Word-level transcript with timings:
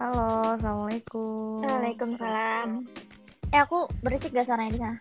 Halo, 0.00 0.56
assalamualaikum. 0.56 1.60
Waalaikumsalam. 1.60 2.88
Eh 3.52 3.60
aku 3.60 3.84
berisik 4.00 4.32
gak 4.32 4.48
suaranya 4.48 4.72
di 4.72 4.80
sana? 4.80 4.96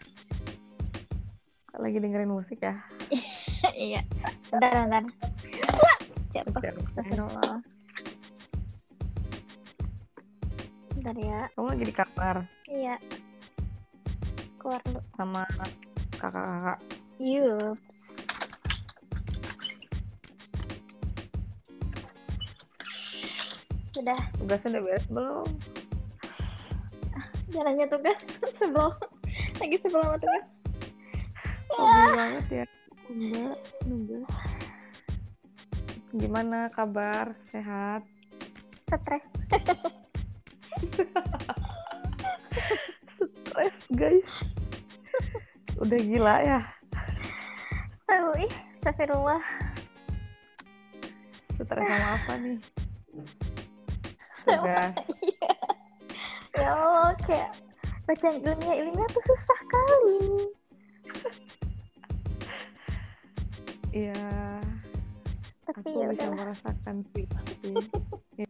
Lagi 1.79 1.97
dengerin 2.03 2.27
musik 2.27 2.59
ya? 2.59 2.75
iya. 3.79 4.03
Bentar, 4.51 4.83
bentar. 4.83 5.03
Wah, 5.79 5.97
jatuh. 6.35 6.51
Oke, 6.51 6.67
Astagfirullah. 6.75 7.55
Bentar 10.91 11.15
ya. 11.15 11.39
Kamu 11.55 11.67
lagi 11.71 11.85
di 11.87 11.95
kamar 11.95 12.35
Iya. 12.67 12.95
Keluar 14.59 14.81
dulu. 14.83 14.99
sama 15.15 15.47
kakak-kakak. 16.19 16.79
Yups. 17.23 17.88
Sudah 23.99 24.15
Tugasnya 24.39 24.79
udah 24.79 24.81
beres 24.87 25.05
belum? 25.11 25.47
jalannya 27.49 27.89
tugas 27.91 28.15
sebel. 28.61 28.87
Lagi 29.59 29.77
sebel 29.81 29.99
sama 30.05 30.15
tugas. 30.21 30.45
Hobi 31.75 32.07
banget 32.15 32.45
ya. 32.47 32.65
Mbak, 33.09 33.57
Mbak. 33.89 34.23
Gimana 36.15 36.71
kabar? 36.71 37.33
Sehat? 37.43 38.05
Stres. 38.87 39.25
Stres, 43.19 43.77
guys. 43.91 44.29
Udah 45.75 45.99
gila 45.99 46.35
ya? 46.39 46.61
Tahu 48.07 48.29
ih, 48.45 48.53
astagfirullah. 48.79 49.43
Stres 51.57 51.81
sama 51.83 52.07
apa 52.15 52.33
nih? 52.39 52.57
Tugas. 54.45 54.93
Iya. 56.55 56.65
ya 56.65 56.69
Allah, 56.73 57.13
kayak 57.23 57.51
baca 58.03 58.27
dunia 58.33 58.73
ilmiah 58.73 59.09
tuh 59.13 59.23
susah 59.23 59.59
kali. 59.69 60.19
Iya, 63.89 64.17
Tapi 65.69 65.89
aku 65.93 66.01
ya 66.01 66.07
bisa 66.09 66.25
udah. 66.25 66.37
merasakan 66.37 66.95
sih. 67.13 67.25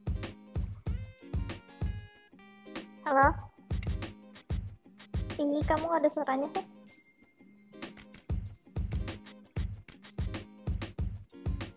Halo? 3.04 3.28
Ih, 5.40 5.64
kamu 5.66 5.88
ada 5.92 6.08
suaranya 6.08 6.48
sih? 6.56 6.66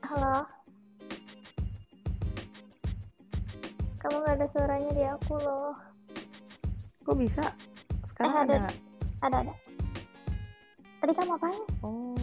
Halo? 0.02 0.52
Ada 4.43 4.59
suaranya 4.59 4.91
di 4.91 5.05
aku 5.07 5.39
loh. 5.39 5.71
Kok 7.07 7.15
bisa? 7.15 7.47
Sekarang 8.11 8.35
Eh, 8.35 8.43
ada. 8.43 8.55
ada. 8.59 8.71
Ada, 9.23 9.37
ada. 9.47 9.55
Tadi 10.98 11.12
kamu 11.15 11.33
apain? 11.39 11.62
Oh. 11.87 12.19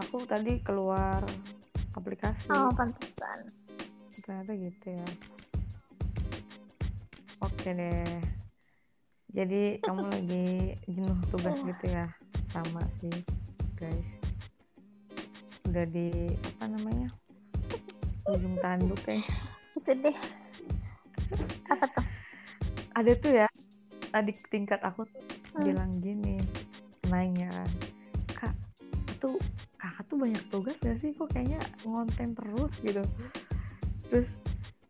Aku 0.00 0.24
tadi 0.24 0.64
keluar 0.64 1.20
aplikasi. 1.92 2.48
Oh, 2.56 2.72
pantesan. 2.72 3.52
Ternyata 4.24 4.56
gitu 4.56 4.88
ya. 4.88 5.08
Oke 7.44 7.68
deh. 7.76 8.16
Jadi 9.36 9.76
kamu 9.84 10.08
lagi 10.08 10.48
jenuh 10.88 11.20
tugas 11.28 11.60
gitu 11.60 11.84
ya? 11.84 12.08
Sama 12.48 12.80
sih, 13.04 13.12
guys. 13.76 14.17
Udah 15.68 15.84
di 15.86 16.08
apa 16.56 16.64
namanya? 16.66 17.08
Ujung 18.26 18.56
tanduk 18.58 19.00
ya. 19.04 19.20
Itu 19.74 19.90
deh. 19.94 20.16
Apa 21.66 21.84
tuh? 21.86 22.04
Ada 22.94 23.12
tuh 23.14 23.32
ya. 23.34 23.46
Adik 24.10 24.40
tingkat 24.46 24.80
aku 24.80 25.04
tuh 25.04 25.22
Hmm. 25.50 25.64
bilang 25.64 25.90
gini 25.98 26.38
nanya 27.08 27.48
kak 28.30 28.52
itu 29.08 29.40
kakak 29.74 30.04
tuh 30.06 30.16
banyak 30.16 30.44
tugas 30.48 30.76
gak 30.78 31.00
sih 31.00 31.10
kok 31.10 31.26
kayaknya 31.28 31.56
ngonten 31.82 32.30
terus 32.30 32.68
gitu 32.78 33.00
terus 34.06 34.28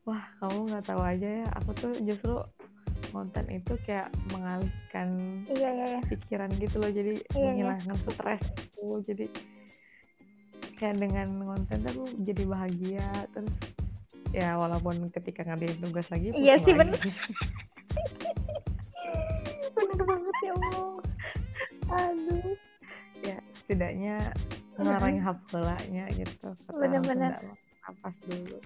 wah 0.02 0.20
kamu 0.36 0.66
nggak 0.66 0.84
tahu 0.84 1.00
aja 1.00 1.28
ya 1.40 1.48
aku 1.56 1.70
tuh 1.72 1.92
justru 2.02 2.42
konten 3.08 3.46
itu 3.48 3.78
kayak 3.86 4.10
mengalihkan 4.28 5.08
Iya, 5.46 5.68
iya, 5.72 5.86
iya. 5.94 6.00
pikiran 6.04 6.50
gitu 6.58 6.76
loh 6.82 6.90
jadi 6.90 7.14
Iya, 7.16 7.38
iya. 7.38 7.48
menghilangkan 7.48 7.96
stres 8.02 8.42
aku 8.76 8.98
jadi 9.06 9.26
kayak 10.78 10.96
dengan 10.96 11.26
konten 11.44 11.78
tuh 11.80 11.90
aku 11.92 12.04
jadi 12.22 12.42
bahagia 12.44 13.06
terus 13.28 13.50
ya 14.30 14.54
walaupun 14.54 15.10
ketika 15.10 15.42
ngerjain 15.42 15.78
tugas 15.78 16.06
lagi 16.08 16.30
Iya 16.30 16.54
sih, 16.58 16.72
lagi. 16.72 16.94
Bener 19.74 20.02
banget 20.02 20.36
ya 20.38 20.52
Allah. 20.52 21.00
Aduh. 21.88 22.52
ya 23.18 23.36
setidaknya 23.56 24.16
ngelarang 24.74 25.18
hafalanya 25.18 26.04
gitu 26.12 26.48
Bener-bener. 26.70 27.32
Sunda, 27.34 27.54
napas 27.82 28.16
dulu 28.22 28.58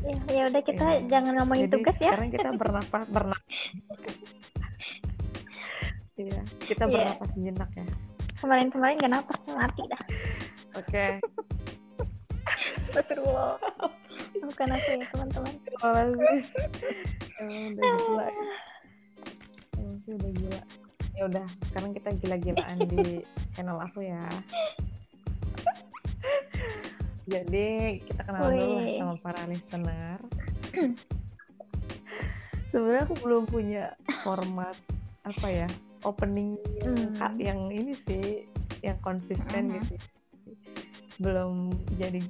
Ya, 0.00 0.16
ya 0.30 0.42
udah 0.46 0.62
kita 0.62 0.84
Iya. 0.86 1.00
jangan 1.10 1.32
ngomongin 1.36 1.66
jadi 1.66 1.74
tugas 1.74 1.96
ya. 1.96 2.08
sekarang 2.08 2.28
kita 2.30 2.48
bernapas 2.60 3.04
bernapas 3.06 3.44
iya 6.14 6.40
kita 6.62 6.84
Iya. 6.84 6.94
bernapas 7.10 7.28
sejenak 7.30 7.70
ya 7.74 7.84
Kemarin-kemarin 8.36 8.96
gak 8.98 9.12
napas 9.12 9.40
mati 9.46 9.82
dah. 9.84 10.02
oke 10.74 11.04
Astagfirullah. 12.90 13.54
Bukan 14.42 14.68
aku 14.68 14.88
ya 14.90 15.06
teman-teman. 15.08 15.54
terima 15.62 15.90
kasih 15.96 16.18
emang 17.40 17.72
udah 17.72 17.90
gila 17.96 18.26
ya. 18.26 18.44
emang 19.78 19.96
sih 19.96 20.12
udah 20.12 20.30
gila 20.30 20.60
ya 21.10 21.22
udah 21.24 21.46
sekarang 21.64 21.90
kita 21.96 22.08
gila-gilaan 22.20 22.78
di 22.84 23.04
channel 23.54 23.78
aku 23.80 24.00
ya 24.04 24.24
jadi 27.24 27.68
kita 28.02 28.20
kenal 28.24 28.50
dulu 28.50 28.74
lah 28.74 28.86
sama 28.92 29.14
para 29.22 29.42
listener 29.46 30.18
sebenarnya 32.68 33.02
aku 33.06 33.14
belum 33.22 33.42
punya 33.46 33.84
format 34.20 34.76
apa 35.22 35.46
ya 35.48 35.68
opening 36.02 36.60
yang, 36.76 36.96
Hmm. 37.16 37.34
yang 37.36 37.60
ini 37.68 37.92
sih 37.94 38.44
yang 38.80 39.00
konsisten 39.00 39.64
Mhm. 39.64 39.74
gitu 39.80 39.94
belum 41.20 41.72
jadi 41.96 42.20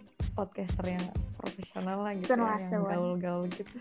podcaster 0.41 0.97
yang 0.97 1.05
profesional 1.37 2.01
lah 2.01 2.17
gitu 2.17 2.33
ya, 2.33 2.56
yang 2.73 2.84
gaul-gaul 2.89 3.45
gitu. 3.53 3.77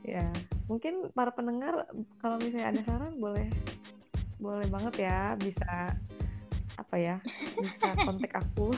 Ya 0.00 0.32
mungkin 0.64 1.12
para 1.12 1.28
pendengar 1.36 1.84
kalau 2.24 2.40
misalnya 2.40 2.72
ada 2.72 2.80
saran 2.88 3.20
boleh 3.20 3.52
boleh 4.40 4.64
banget 4.72 5.04
ya 5.04 5.36
bisa 5.36 5.92
apa 6.80 6.96
ya 6.96 7.16
bisa 7.60 7.92
kontak 8.08 8.32
aku. 8.32 8.72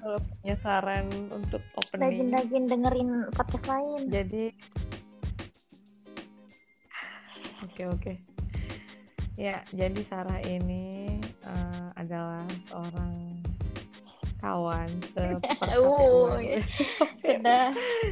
Kalau 0.00 0.18
punya 0.18 0.56
saran 0.58 1.06
untuk 1.30 1.62
opening. 1.78 2.02
Rajin-rajin 2.02 2.64
dengerin 2.66 3.10
podcast 3.30 3.66
lain. 3.70 4.00
jadi 4.10 4.44
oke 7.62 7.82
oke. 7.94 8.12
Ya 9.38 9.62
jadi 9.72 10.00
Sarah 10.04 10.40
ini 10.44 11.16
eh, 11.24 11.86
adalah 11.96 12.44
seorang 12.68 13.39
kawan 14.40 14.88
Uh, 15.14 15.36
Sudah 17.22 17.62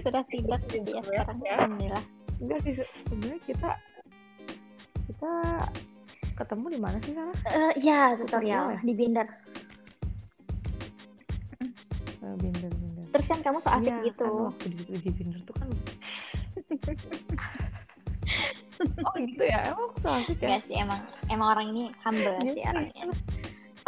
sudah 0.00 0.22
tidak 0.28 0.60
jadi 0.68 0.90
ya 0.92 1.02
sekarang. 1.02 1.38
ya. 1.40 1.54
Alhamdulillah. 1.56 2.04
enggak 2.38 2.58
sih 2.62 2.72
se- 2.72 2.92
sebenarnya 3.02 3.40
kita 3.42 3.70
kita 5.06 5.32
ketemu 6.34 6.66
di 6.70 6.78
mana 6.78 6.96
sih 7.00 7.12
Sarah 7.12 7.34
Eh, 7.48 7.72
ya 7.80 8.14
Tutorial 8.14 8.64
ya? 8.70 8.78
di 8.80 8.92
Binder. 8.92 9.26
Eh, 12.18 12.34
binder 12.36 12.70
binder 12.70 13.04
Terus 13.08 13.26
kan 13.26 13.40
kamu 13.40 13.58
so 13.58 13.70
asik 13.70 13.88
Iya, 13.88 14.06
gitu. 14.06 14.22
kan 14.22 14.46
waktu 14.46 14.66
di, 14.68 14.82
di 14.98 15.10
binder 15.10 15.40
tuh 15.42 15.54
kan 15.56 15.68
oh 19.00 19.14
gitu 19.18 19.42
ya 19.42 19.58
emang 19.66 19.90
so 19.98 20.08
asik 20.12 20.38
ya 20.38 20.46
Enggak 20.46 20.62
sih 20.62 20.76
emang 20.76 21.00
emang 21.26 21.48
orang 21.50 21.66
ini 21.68 21.82
humble 22.00 22.36
Iya 22.38 22.52
sih. 22.52 22.62
orangnya. 22.64 23.04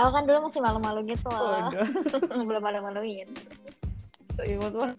Aku 0.01 0.11
kan 0.17 0.25
dulu 0.25 0.49
masih 0.49 0.63
malu-malu 0.65 1.01
gitu 1.13 1.29
loh. 1.29 1.61
Waduh. 1.61 1.89
Belum 2.49 2.63
malu-maluin. 2.65 3.29
So, 4.33 4.41
ingat 4.49 4.73
banget. 4.73 4.99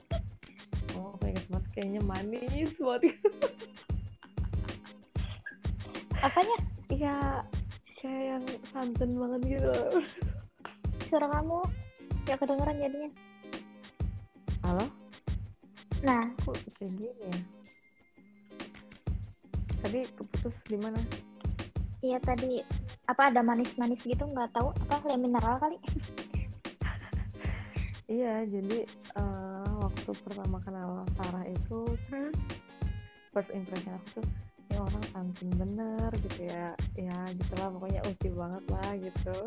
Oh, 0.94 1.18
aku 1.18 1.25
ingat 1.25 1.45
banget 1.50 1.65
kayaknya 1.74 2.01
manis 2.06 2.71
banget. 2.77 3.18
Apanya? 6.21 6.57
Iya, 6.94 7.15
kayak 7.98 8.24
yang 8.38 8.45
santun 8.69 9.09
banget 9.18 9.42
gitu. 9.57 9.74
Suara 11.09 11.27
kamu 11.33 11.65
ya 12.30 12.36
kedengeran 12.38 12.77
jadinya. 12.77 13.12
Halo? 14.62 14.86
Nah, 16.06 16.30
Kok 16.45 16.54
kayak 16.77 16.94
gini 16.94 17.09
ya? 17.25 17.38
Tadi 19.81 20.00
keputus 20.13 20.54
di 20.69 20.77
mana? 20.77 21.01
iya 22.01 22.18
tadi 22.18 22.57
apa 23.11 23.27
ada 23.27 23.43
manis-manis 23.43 23.99
gitu 24.07 24.23
nggak 24.23 24.55
tahu. 24.55 24.71
Apa 24.87 25.03
kayak 25.03 25.19
mineral 25.19 25.59
kali? 25.59 25.75
Iya 28.07 28.43
jadi 28.47 28.87
eh, 29.19 29.71
waktu 29.79 30.11
pertama 30.23 30.59
kenal 30.63 31.03
Sarah 31.19 31.47
itu 31.47 31.95
Hmm. 32.11 32.31
first 33.31 33.51
impression 33.55 33.95
aku 33.95 34.19
tuh 34.19 34.27
ini 34.67 34.75
orang 34.75 35.03
santun 35.11 35.49
bener 35.55 36.11
gitu 36.23 36.47
ya. 36.47 36.75
Ya 36.95 37.19
gitulah 37.35 37.67
pokoknya 37.75 38.01
uci 38.07 38.29
banget 38.31 38.63
lah 38.71 38.91
gitu. 38.99 39.37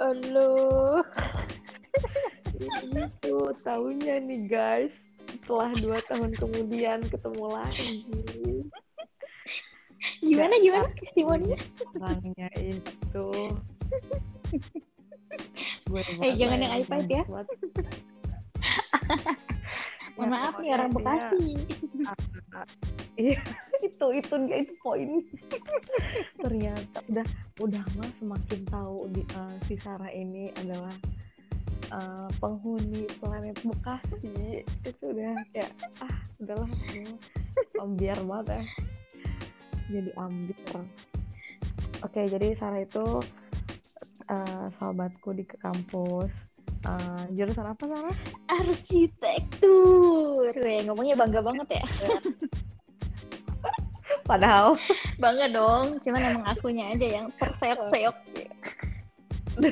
Aduh. 0.00 1.00
itu 2.60 3.36
tahunya 3.60 4.24
nih 4.24 4.40
guys. 4.48 4.96
Setelah 5.28 5.72
dua 5.80 5.98
tahun 6.08 6.32
kemudian 6.36 7.00
ketemu 7.08 7.44
lagi 7.48 8.04
Gimana 10.24 10.54
gimana 10.56 10.88
testimoninya? 10.96 11.58
orangnya 12.00 12.48
itu 12.56 13.26
gue 15.84 16.02
Eh, 16.22 16.32
jangan 16.38 16.58
yang 16.62 16.72
iPad 16.80 17.04
ya. 17.10 17.22
Mohon 20.14 20.30
maaf 20.30 20.54
nih 20.62 20.70
orang 20.78 20.90
Bekasi. 20.94 21.58
Iya, 23.18 23.38
itu 23.86 24.06
itu 24.14 24.34
dia 24.46 24.56
itu 24.62 24.74
poin. 24.78 25.10
Ternyata 26.42 26.98
udah 27.10 27.26
udah 27.58 27.82
mah 27.98 28.10
semakin 28.22 28.60
tahu 28.70 29.10
di, 29.10 29.26
eh, 29.26 29.56
si 29.66 29.74
Sarah 29.74 30.10
ini 30.14 30.54
adalah 30.62 30.94
eh, 31.90 32.30
penghuni 32.38 33.10
planet 33.18 33.58
Bekasi. 33.66 34.62
Itu 34.86 35.04
udah 35.10 35.34
kayak 35.50 35.74
ah 35.98 36.16
udahlah 36.38 36.70
mah 36.70 37.18
ambiar 37.82 38.18
banget 38.22 38.62
ya. 38.62 38.62
Jadi 39.88 40.10
ambiar. 40.16 40.84
Oke, 42.00 42.20
jadi 42.24 42.56
Sarah 42.56 42.80
itu 42.80 43.04
eh, 44.26 44.66
sahabatku 44.76 45.32
di 45.32 45.44
kampus. 45.44 46.32
Eh, 46.84 47.22
jurusan 47.32 47.66
apa 47.66 47.84
Sarah? 47.84 48.16
Arsitektur. 48.50 50.52
Weh, 50.52 50.84
ngomongnya 50.84 51.16
bangga 51.16 51.40
banget 51.40 51.80
ya. 51.80 51.84
Padahal 54.24 54.76
Bangga 55.20 55.46
dong. 55.52 56.00
Cuman 56.00 56.20
emang 56.24 56.44
akunya 56.48 56.92
aja 56.92 57.06
yang 57.20 57.26
terseok-seok. 57.36 58.16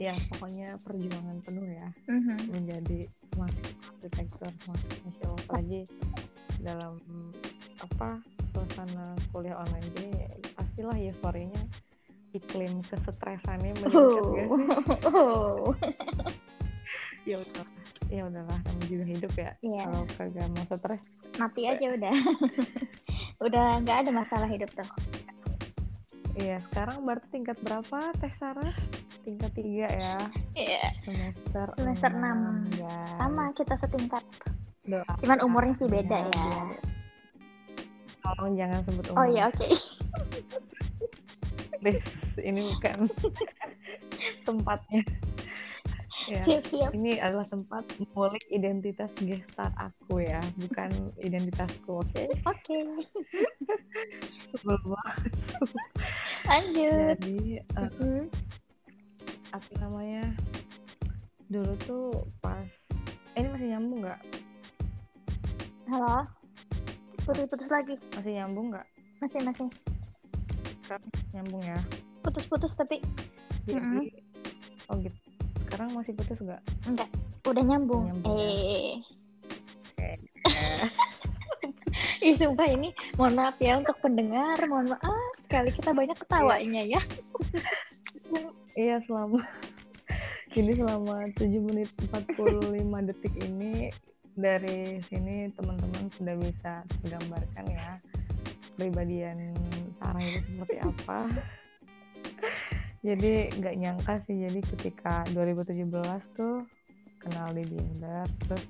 ya 0.00 0.16
pokoknya 0.32 0.74
perjuangan 0.82 1.38
penuh 1.44 1.68
ya 1.70 1.86
Mhm. 2.08 2.50
menjadi 2.50 2.98
mahasiswa 3.36 3.78
arsitektur 3.94 4.48
Allah 4.48 4.80
apalagi 5.38 5.80
dalam 6.58 6.98
apa 7.78 8.18
suasana 8.50 9.06
kuliah 9.30 9.56
online 9.56 9.86
ini 9.96 10.08
pastilah 10.52 10.96
euforinya 10.96 11.62
iklim 12.30 12.78
kesetresannya 12.84 13.74
meningkat 13.76 14.22
gak 14.22 14.46
sih 14.46 14.46
Oh. 15.06 15.74
ya 17.28 17.36
udah 17.36 17.64
ya 18.08 18.22
udahlah 18.24 18.58
kamu 18.60 18.82
juga 18.86 19.04
hidup 19.06 19.32
ya 19.34 19.50
Iya. 19.60 19.82
kalau 19.84 20.02
kagak 20.10 20.46
mau 20.48 20.64
stres 20.66 21.02
Mati 21.36 21.62
aja 21.64 21.86
udah. 21.90 22.14
udah 23.46 23.66
nggak 23.80 23.98
ada 23.98 24.10
masalah 24.10 24.46
hidup 24.46 24.68
tuh. 24.72 24.88
iya 26.36 26.58
sekarang 26.64 27.02
berarti 27.02 27.26
tingkat 27.30 27.56
berapa 27.60 27.98
teh 28.16 28.32
Sarah 28.34 28.72
tingkat 29.20 29.50
tiga 29.52 29.86
ya 29.86 30.16
Iya. 30.54 30.84
semester 31.02 31.66
Semester 31.76 32.10
enam. 32.10 32.38
guys. 32.72 33.14
Sama 33.16 33.44
kita 33.52 33.74
setingkat. 33.76 34.24
Doa. 34.82 35.12
Cuman 35.18 35.38
umurnya 35.40 35.74
sih 35.76 35.86
beda 35.86 36.18
Iya, 36.20 36.32
ya. 36.32 36.62
Tolong 38.20 38.52
jangan 38.54 38.80
sebut 38.84 39.04
umur. 39.10 39.18
Oh 39.18 39.26
iya 39.26 39.48
oke. 39.48 39.66
Please, 41.80 42.04
ini 42.38 42.60
bukan 42.76 43.08
tempatnya. 44.46 45.02
ya, 46.28 46.44
Siap 46.44 46.64
siap. 46.68 46.90
ini 46.92 47.16
adalah 47.16 47.42
tempat 47.42 47.82
mengulik 47.96 48.44
identitas 48.50 49.10
gestar 49.16 49.72
aku 49.74 50.20
ya, 50.20 50.38
bukan 50.60 50.92
identitasku, 51.16 52.04
oke? 52.04 52.24
Oke. 52.44 52.78
Banget. 54.60 55.16
Lanjut. 56.44 57.16
Jadi, 57.16 57.38
eh, 57.58 57.90
Mhm. 57.96 58.28
apa 59.50 59.72
namanya? 59.80 60.24
Dulu 61.48 61.72
tuh 61.80 62.06
pas, 62.38 62.68
eh, 63.34 63.40
ini 63.40 63.48
masih 63.48 63.68
nyambung 63.72 64.04
nggak? 64.04 64.20
Halo. 65.88 66.28
Putus-putus 67.30 67.70
lagi. 67.70 67.94
Masih 68.18 68.32
nyambung 68.42 68.66
nggak? 68.74 68.86
Masih 69.22 69.38
masih. 69.46 69.68
Nyambung 71.30 71.62
ya. 71.62 71.78
Putus-putus 72.26 72.74
tapi 72.74 72.98
Jadi, 73.70 73.78
Mm-mm. 73.78 74.90
oh 74.90 74.96
gitu. 74.98 75.18
Sekarang 75.62 75.94
masih 75.94 76.12
putus 76.18 76.38
nggak? 76.42 76.58
enggak. 76.90 77.06
Udah 77.46 77.62
nyambung. 77.62 78.10
Nyambung 78.10 78.34
ya. 78.34 78.50
eh. 78.50 78.94
Oke. 79.94 80.10
Ih, 82.26 82.34
sumpah 82.34 82.66
ini 82.66 82.90
mohon 83.14 83.32
maaf 83.32 83.56
ya 83.62 83.78
untuk 83.78 83.96
pendengar, 84.02 84.58
mohon 84.66 84.90
maaf 84.90 85.32
sekali 85.40 85.70
kita 85.70 85.94
banyak 85.94 86.18
ketawanya 86.18 86.82
ya. 86.82 87.00
Iya 88.70 89.02
selama 89.02 89.42
Jadi 90.54 90.78
selama 90.78 91.26
7 91.34 91.66
menit 91.66 91.90
45 92.10 92.78
detik 93.10 93.34
ini 93.42 93.90
dari 94.40 94.80
sini 95.04 95.52
teman-teman 95.52 96.08
sudah 96.10 96.34
bisa 96.34 96.72
menggambarkan 97.00 97.64
ya 97.68 97.88
kepribadian 98.72 99.52
Sarah 99.96 100.22
itu 100.22 100.40
seperti 100.50 100.76
apa. 100.80 101.18
jadi 103.06 103.32
nggak 103.54 103.74
nyangka 103.76 104.14
sih 104.24 104.36
jadi 104.40 104.60
ketika 104.66 105.24
2017 105.30 105.88
tuh 106.32 106.64
kenal 107.16 107.48
di 107.50 107.64
Binder 107.64 108.24
terus 108.40 108.64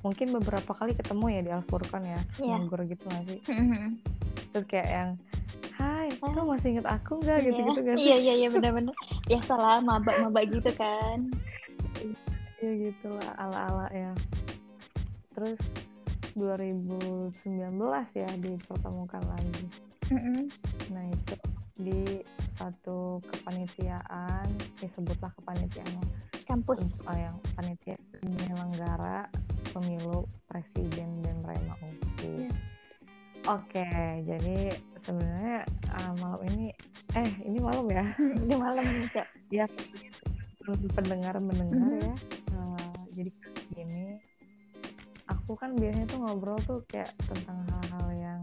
mungkin 0.00 0.30
beberapa 0.32 0.70
kali 0.70 0.92
ketemu 0.92 1.26
ya 1.28 1.40
di 1.40 1.50
Alfurqan 1.50 2.02
ya 2.04 2.20
Iya. 2.38 2.54
nganggur 2.54 2.82
gitu 2.84 3.02
nggak 3.02 3.24
sih 3.24 3.40
terus 4.50 4.66
kayak 4.66 4.90
yang 4.90 5.10
Hai, 5.74 6.06
kamu 6.16 6.46
masih 6.46 6.68
inget 6.70 6.86
aku 6.86 7.18
nggak 7.18 7.38
gitu-gitu 7.42 7.80
Iya. 7.80 7.88
kan 7.90 7.96
Iya 7.98 8.16
iya 8.16 8.34
iya 8.36 8.48
benar-benar. 8.48 8.94
Biasalah 9.26 9.82
maba-maba 9.82 10.40
gitu 10.46 10.70
kan. 10.70 11.18
ya 12.56 12.70
gitulah 12.78 13.32
ala-ala 13.36 13.90
ya 13.90 14.14
terus 15.34 15.58
2019 16.34 17.34
ya 18.12 18.30
dipertemukan 18.36 19.22
lagi 19.24 19.64
Mhm. 20.04 20.46
nah 20.90 21.04
itu 21.06 21.34
di 21.76 22.20
satu 22.54 23.18
kepanitiaan 23.24 24.46
disebutlah 24.76 25.32
kepanitiaan 25.34 26.04
Kampus. 26.44 27.02
oh, 27.04 27.16
yang 27.16 27.34
panitia 27.54 27.96
penyelenggara 28.14 29.26
pemilu 29.70 30.22
presiden 30.44 31.18
dan 31.20 31.40
Rema 31.40 31.74
UPI 31.80 32.46
Iya. 32.46 32.50
oke 33.48 33.86
jadi 34.22 34.58
sebenarnya 35.00 35.56
uh, 35.90 36.12
malam 36.16 36.40
ini 36.48 36.66
eh 37.14 37.30
ini 37.42 37.58
malam 37.58 37.86
ya 37.88 38.04
Di 38.48 38.54
malam 38.54 38.84
nih, 38.84 39.08
Cok. 39.10 39.28
ya 39.50 39.66
pendengar 40.92 41.34
mendengar 41.38 41.80
Mhm. 41.80 42.00
ya 42.02 42.14
Eh, 42.54 42.92
jadi 43.10 43.30
gini 43.72 44.04
aku 45.26 45.52
kan 45.54 45.72
biasanya 45.72 46.06
tuh 46.06 46.20
ngobrol 46.20 46.58
tuh 46.60 46.78
kayak 46.84 47.08
tentang 47.18 47.64
hal-hal 47.64 48.08
yang 48.14 48.42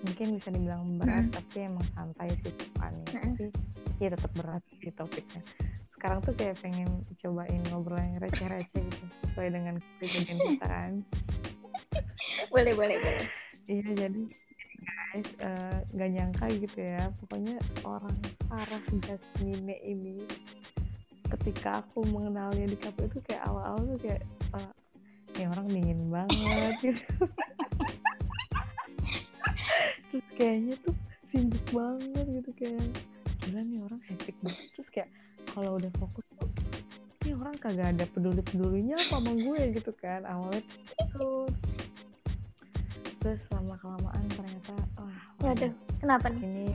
mungkin 0.00 0.34
bisa 0.34 0.48
dibilang 0.50 0.82
berat 0.96 1.24
Mhm. 1.24 1.32
tapi 1.32 1.56
emang 1.62 1.86
santai 1.92 2.28
sih 2.36 2.52
bawaannya 2.72 3.04
Mhm. 3.06 3.14
tapi 3.32 3.44
ya 3.98 4.08
tetap 4.10 4.32
berat 4.32 4.62
sih 4.72 4.90
topiknya 4.92 5.42
sekarang 5.92 6.18
tuh 6.20 6.34
kayak 6.34 6.58
pengen 6.58 6.90
cobain 7.16 7.62
ngobrol 7.68 7.94
yang 7.96 8.18
receh-receh 8.18 8.82
gitu 8.82 9.04
sesuai 9.22 9.48
dengan 9.50 9.74
kepribadian 9.78 10.38
kita 10.50 10.66
kan 10.66 10.92
Boleh 12.50 12.74
boleh 12.74 12.96
boleh. 12.98 13.26
iya 13.64 13.90
jadi 13.96 14.22
guys 14.82 15.28
eh, 15.38 15.78
nggak 15.92 16.10
nyangka 16.10 16.46
gitu 16.52 16.78
ya 16.80 17.02
pokoknya 17.16 17.54
seorang 17.76 18.16
Sarah 18.44 18.82
Jasmine 18.98 19.78
ini 19.78 20.16
ketika 21.30 21.80
aku 21.80 22.02
mengenalnya 22.04 22.66
di 22.66 22.76
kafe 22.76 23.06
itu 23.06 23.18
kayak 23.22 23.46
awal-awal 23.46 23.80
tuh 23.86 23.98
kayak 24.00 24.20
eh, 24.52 24.72
ini 25.32 25.44
orang 25.46 25.66
dingin 25.66 26.00
banget 26.08 26.74
gitu 26.82 27.04
terus 30.10 30.26
kayaknya 30.36 30.74
tuh 30.84 30.94
sibuk 31.28 31.64
banget 31.72 32.26
gitu 32.30 32.50
kayak 32.54 32.84
gila 33.42 33.60
nih 33.62 33.80
orang 33.82 34.00
hektik 34.06 34.36
banget 34.40 34.64
terus 34.70 34.88
kayak 34.90 35.08
kalau 35.48 35.76
udah 35.76 35.90
fokus 35.96 36.26
tuh 36.36 36.50
ini 37.22 37.32
orang 37.34 37.54
kagak 37.56 37.88
ada 37.90 38.04
peduli 38.06 38.42
pedulinya 38.42 38.96
apa 38.98 39.16
sama 39.16 39.32
gue 39.32 39.60
gitu 39.72 39.92
kan 39.96 40.20
awalnya 40.26 40.62
tuh 41.10 41.46
terus 43.18 43.40
lama 43.48 43.74
kelamaan 43.78 44.24
ternyata 44.28 44.74
wah 44.96 45.20
Waduh, 45.42 45.72
kenapa 45.98 46.30
nih? 46.30 46.42
ini 46.44 46.66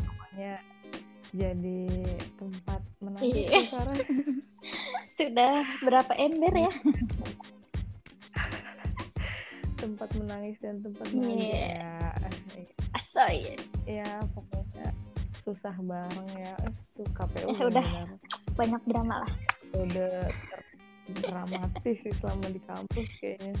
pokoknya 0.00 0.54
jadi 1.30 1.80
tempat 2.34 2.80
menangis 2.98 3.22
Iya. 3.28 3.46
ya, 3.46 3.62
Sarah. 3.70 3.96
Sudah 5.16 5.54
berapa 5.80 6.12
ember 6.16 6.54
ya? 6.56 6.72
tempat 9.86 10.08
menangis 10.16 10.56
dan 10.58 10.82
tempat 10.82 11.06
Iya. 11.06 11.14
bahagia 11.14 11.62
ya 11.70 11.94
Asoy. 12.92 13.36
ya 13.86 14.08
pokoknya 14.32 14.88
susah 15.40 15.74
bareng 15.78 16.30
ya 16.34 16.54
tuh 16.92 17.06
KPU 17.12 17.46
Eh, 17.48 17.60
udah. 17.64 17.86
Banyak 18.52 18.82
drama 18.84 19.22
lah. 19.22 19.32
udah 19.72 20.26
dramatis 21.22 21.96
sih 22.02 22.12
selama 22.16 22.46
di 22.48 22.60
kampus 22.60 23.08
kayaknya 23.16 23.54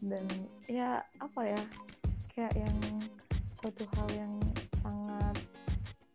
dan 0.00 0.24
ya 0.64 0.90
apa 1.20 1.40
ya 1.46 1.60
kayak 2.30 2.54
yang 2.56 2.76
suatu 3.60 3.84
hal 3.90 4.08
yang 4.14 4.32
sangat 4.78 5.36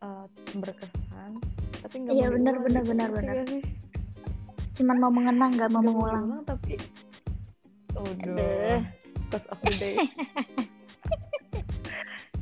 uh, 0.01 0.25
berkesan 0.55 1.31
tapi 1.77 1.95
nggak 2.01 2.13
Iya, 2.15 2.27
benar, 2.31 2.55
benar, 2.57 2.83
benar, 2.83 3.09
benar. 3.12 3.35
cuman 4.74 4.97
mau 4.97 5.13
mengenang 5.13 5.51
nggak 5.53 5.69
mau 5.69 5.83
mengulang 5.83 6.41
tapi 6.43 6.74
Udah, 7.96 8.75
Aduh. 8.75 8.80
cost 9.32 9.48
of 9.50 9.60
the 9.64 9.74
day 9.75 9.96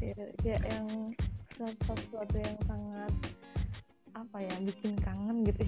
ya, 0.01 0.13
kayak 0.41 0.61
yang 0.67 0.87
sesuatu 1.55 2.35
yang 2.35 2.57
sangat 2.67 3.11
apa 4.13 4.37
ya 4.39 4.53
bikin 4.61 4.93
kangen 4.99 5.47
gitu. 5.47 5.63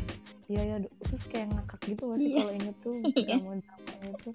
Iya 0.45 0.61
ya 0.61 0.75
terus 1.01 1.23
kayak 1.31 1.49
ngakak 1.49 1.79
gitu 1.87 2.03
gak 2.11 2.17
sih 2.19 2.27
Iya. 2.29 2.37
kalau 2.37 2.53
inget 2.53 2.75
tuh 2.83 2.95
Iya. 3.15 3.35
zaman 3.39 3.57
zaman 3.63 4.07
itu. 4.11 4.29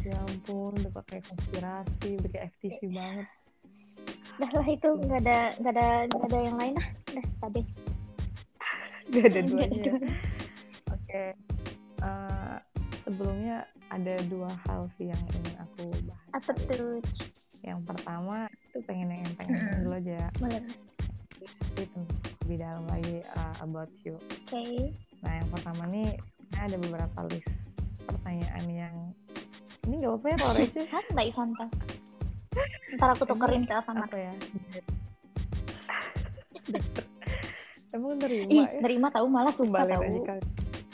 Ya 0.00 0.16
ampun 0.24 0.72
udah 0.80 0.92
pakai 0.96 1.18
konspirasi 1.20 2.08
udah 2.16 2.30
kayak 2.32 2.46
FTV 2.56 2.80
banget. 2.88 3.26
Dah 4.40 4.50
lah 4.54 4.66
itu 4.66 4.88
nggak 4.88 5.20
ada 5.20 5.38
nggak 5.60 5.72
ada 5.76 5.88
nggak 6.08 6.26
ada 6.30 6.38
yang 6.40 6.56
lain 6.56 6.74
lah. 6.78 6.88
Udah 7.10 7.24
tadi 7.42 7.62
Nggak 9.10 9.24
ada 9.26 9.40
duanya. 9.42 9.92
Oke 10.88 11.24
eh, 12.00 12.56
sebelumnya 13.04 13.58
ada 13.90 14.14
dua 14.30 14.50
hal 14.66 14.86
sih 14.94 15.10
yang 15.10 15.22
ingin 15.34 15.54
aku 15.58 15.90
bahas. 16.06 16.30
Apa 16.38 16.52
tuh? 16.70 17.02
Yang 17.66 17.80
pertama 17.84 18.46
itu 18.70 18.78
pengen 18.86 19.10
yang 19.10 19.34
pengen 19.34 19.58
Mm-mm. 19.58 19.74
dulu 19.82 19.98
aja. 19.98 20.30
Boleh. 20.38 20.62
Itu 21.74 22.00
lebih 22.46 22.56
dalam 22.62 22.84
lagi 22.86 23.16
uh, 23.34 23.54
about 23.66 23.90
you. 24.06 24.14
Oke. 24.46 24.94
Nah 25.26 25.32
yang 25.42 25.48
pertama 25.50 25.82
nih 25.90 26.14
sebenarnya 26.16 26.66
ada 26.66 26.76
beberapa 26.78 27.18
list 27.34 27.50
pertanyaan 28.06 28.64
yang 28.70 28.94
ini 29.88 29.94
gak 30.04 30.12
apa-apa 30.12 30.26
ya 30.28 30.36
kalau 30.38 30.54
receh 30.62 30.86
santai 30.86 31.28
santai. 31.34 31.68
Ntar 32.94 33.08
aku 33.14 33.24
tukerin 33.26 33.66
ke 33.66 33.72
Alfamart. 33.74 34.06
Apa 34.06 34.18
ya? 34.18 34.32
Emang 37.90 38.22
nerima 38.22 38.46
ih 38.54 38.62
ya? 38.62 38.78
nerima 38.86 39.10
tahu 39.10 39.26
malah 39.26 39.50
sumpah 39.50 39.82
tahu. 39.82 40.22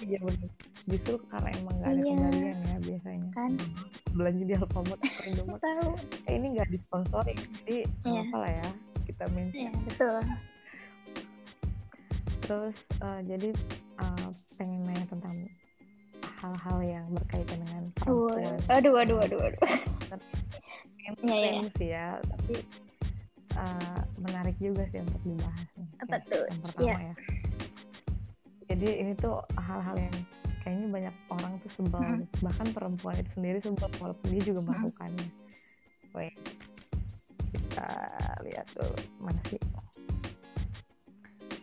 Iya 0.00 0.16
bener 0.24 0.48
justru 0.86 1.18
karena 1.26 1.50
emang 1.52 1.74
gak 1.76 1.88
ada 1.88 1.94
Iya. 1.96 2.06
kembalian 2.08 2.58
ya 2.62 2.76
biasanya 2.80 3.28
Kan. 3.32 3.50
belanja 4.12 4.42
di 4.42 4.54
Alfamart 4.54 5.00
atau 5.00 5.22
Indomaret 5.24 5.60
tahu 5.60 5.90
eh, 6.24 6.32
ini 6.32 6.46
gak 6.54 6.68
disponsori 6.70 7.34
jadi 7.34 7.76
nggak 8.00 8.06
Iya. 8.08 8.22
apa 8.24 8.36
lah 8.38 8.52
ya 8.54 8.68
kita 9.04 9.24
mention 9.30 9.66
ya 9.66 9.70
betul 9.82 10.16
terus 12.40 12.76
eh, 12.96 13.20
jadi 13.24 13.48
eh, 13.98 14.28
pengen 14.54 14.80
nanya 14.84 15.06
tentang 15.06 15.36
hal-hal 16.36 16.78
yang 16.82 17.06
berkaitan 17.10 17.58
dengan 17.60 17.82
perempuan 17.92 18.54
aduh 18.68 18.94
aduh 18.96 19.18
aduh 19.20 19.40
aduh 19.42 19.62
Iya, 20.96 21.14
iya, 21.22 21.22
penting 21.22 21.70
sih 21.72 21.88
ya 21.88 22.06
tapi 22.20 22.54
eh, 23.52 24.00
menarik 24.16 24.56
juga 24.56 24.82
sih 24.86 24.98
untuk 25.00 25.22
dibahas 25.24 25.68
nih 25.72 25.88
Apa 26.00 26.16
tuh? 26.24 26.44
yang 26.44 26.60
pertama 26.60 26.82
Iya. 26.84 26.96
ya 27.00 27.14
jadi 28.66 28.88
ini 29.00 29.12
tuh 29.14 29.38
hal-hal 29.56 29.94
yang 29.96 30.16
kayaknya 30.66 30.90
banyak 30.90 31.14
orang 31.30 31.62
tuh 31.62 31.70
sebel 31.70 32.02
gitu. 32.18 32.42
bahkan 32.42 32.66
perempuan 32.74 33.14
itu 33.14 33.30
sendiri 33.38 33.62
sebel 33.62 33.86
walaupun 34.02 34.26
dia 34.34 34.42
juga 34.42 34.66
melakukannya. 34.66 35.30
Wait, 36.10 36.34
kita 37.54 37.86
lihat 38.42 38.66
dulu 38.74 38.98
mana 39.22 39.38
sih? 39.46 39.62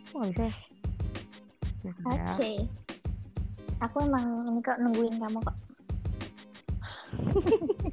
Kok 0.08 0.16
nggak 0.16 0.32
bisa 0.32 0.44
ya? 0.48 0.56
Ya. 1.84 1.92
oke. 2.32 2.64
Aku 3.84 3.96
emang 4.00 4.24
ini 4.48 4.64
kok 4.64 4.80
nungguin 4.80 5.20
kamu 5.20 5.36
kok. 5.36 5.52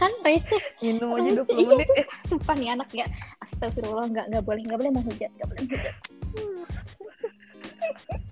Kan 0.00 0.10
receh. 0.26 0.62
Minum 0.82 1.14
aja 1.14 1.30
Receh. 1.30 1.46
20 1.46 1.62
Iya, 1.62 1.74
menit. 1.78 1.94
ya 1.94 2.04
sumpah 2.26 2.54
nih 2.58 2.74
anak 2.74 2.90
ya. 2.90 3.06
Astagfirullah 3.38 4.10
nggak 4.10 4.34
nggak 4.34 4.42
boleh 4.42 4.66
nggak 4.66 4.82
boleh 4.82 4.90
menghujat 4.90 5.30
nggak 5.30 5.46
boleh 5.46 5.62
menghujat 5.62 5.94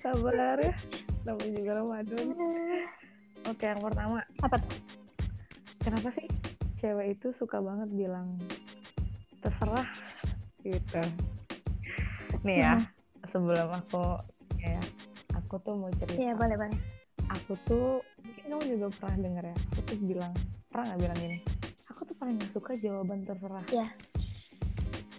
sabar 0.00 0.56
ya. 0.58 0.72
Namanya 1.28 1.52
juga 1.52 1.72
Ramadan. 1.84 2.26
Oke 3.48 3.64
yang 3.68 3.80
pertama. 3.84 4.18
Apa 4.40 4.56
tuh? 4.56 4.72
Kenapa 5.80 6.08
sih 6.16 6.28
cewek 6.80 7.16
itu 7.16 7.32
suka 7.36 7.60
banget 7.60 7.88
bilang 7.92 8.36
terserah 9.40 9.88
gitu? 10.64 11.00
Nih 12.44 12.64
ya 12.64 12.74
sebelum 13.28 13.68
aku 13.68 14.16
ya 14.60 14.80
aku 15.36 15.60
tuh 15.60 15.74
mau 15.76 15.92
cerita. 15.96 16.16
Iya 16.20 16.32
boleh 16.36 16.56
boleh. 16.56 16.80
Aku 17.30 17.52
tuh 17.68 18.00
mungkin 18.24 18.44
kamu 18.48 18.64
juga 18.76 18.86
pernah 18.96 19.16
dengar 19.20 19.44
ya 19.52 19.56
aku 19.56 19.80
tuh 19.86 19.98
bilang 20.04 20.32
pernah 20.68 20.84
nggak 20.92 21.00
bilang 21.04 21.18
gini? 21.20 21.38
Aku 21.92 22.00
tuh 22.06 22.14
paling 22.16 22.38
gak 22.38 22.50
suka 22.54 22.72
jawaban 22.80 23.24
terserah. 23.24 23.64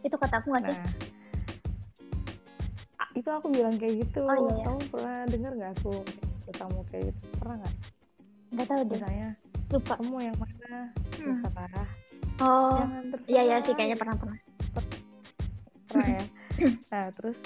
Itu 0.02 0.16
kata 0.18 0.42
aku 0.42 0.48
nggak 0.54 0.64
sih? 0.70 0.78
Nah 0.78 0.82
a- 0.82 1.11
itu 3.22 3.30
aku 3.30 3.48
bilang 3.50 3.75
kayak 3.78 4.01
gitu. 4.01 4.25
Oh, 4.25 4.34
iya, 4.34 4.51
iya. 4.51 4.63
kamu 4.66 4.82
pernah 4.90 5.18
dengar 5.30 5.51
nggak 5.54 5.72
aku 5.78 5.94
ke 6.42 6.51
kamu 6.58 6.80
kayak 6.90 7.04
gitu? 7.08 7.22
Pernah 7.38 7.56
nggak? 7.62 7.75
Nggak 8.51 8.66
tahu 8.68 8.82
deh. 8.82 8.98
Misalnya 8.98 9.30
lupa. 9.72 9.94
Kamu 9.96 10.16
yang 10.20 10.38
mana? 10.38 10.74
Hmm. 11.16 11.40
terserah. 11.46 11.90
Oh 12.42 12.74
jangan 12.75 13.04
terserah. 13.08 13.30
iya 13.30 13.42
iya 13.46 13.58
sih 13.62 13.74
kayaknya 13.74 13.98
pernah 13.98 14.16
pernah. 14.18 14.38
Pernah 15.88 16.10
ya? 16.10 16.24
Nah 16.92 17.06
terus 17.12 17.38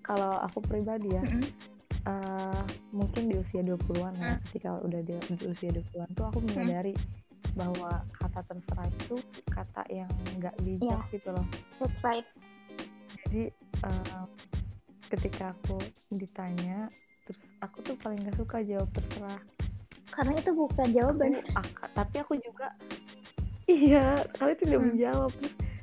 kalau 0.00 0.38
aku 0.38 0.58
pribadi 0.62 1.10
ya 1.10 1.22
eh, 2.06 2.62
mungkin 2.90 3.26
di 3.26 3.34
usia 3.34 3.62
20-an 3.62 4.14
ya 4.14 4.30
Hmm. 4.30 4.38
ketika 4.46 4.70
udah 4.78 5.00
di, 5.02 5.14
di 5.26 5.44
usia 5.44 5.70
20-an 5.70 6.08
tuh 6.14 6.24
aku 6.26 6.38
menyadari 6.40 6.94
bahwa 7.54 7.90
kata 8.14 8.40
terserah 8.46 8.86
itu 8.92 9.16
kata 9.48 9.82
yang 9.90 10.10
nggak 10.36 10.54
bijak 10.62 10.86
Iya. 11.02 11.10
gitu 11.10 11.28
loh. 11.32 11.46
That's 11.78 11.98
right. 12.02 12.26
Jadi 13.26 13.42
eh, 13.82 14.22
ketika 15.08 15.54
aku 15.54 15.78
ditanya 16.10 16.90
terus 17.22 17.38
aku 17.58 17.82
tuh 17.82 17.96
paling 17.96 18.22
gak 18.22 18.36
suka 18.36 18.62
jawab 18.62 18.88
terserah. 18.90 19.40
Karena 20.06 20.32
itu 20.36 20.50
bukan 20.50 20.86
jawaban. 20.90 21.30
Aku, 21.34 21.50
ak- 21.58 21.90
tapi 21.92 22.16
aku 22.20 22.34
juga 22.38 22.70
iya 23.66 24.14
kali 24.34 24.54
tidak 24.56 24.78
Hmm. 24.78 24.86
menjawab. 24.90 25.32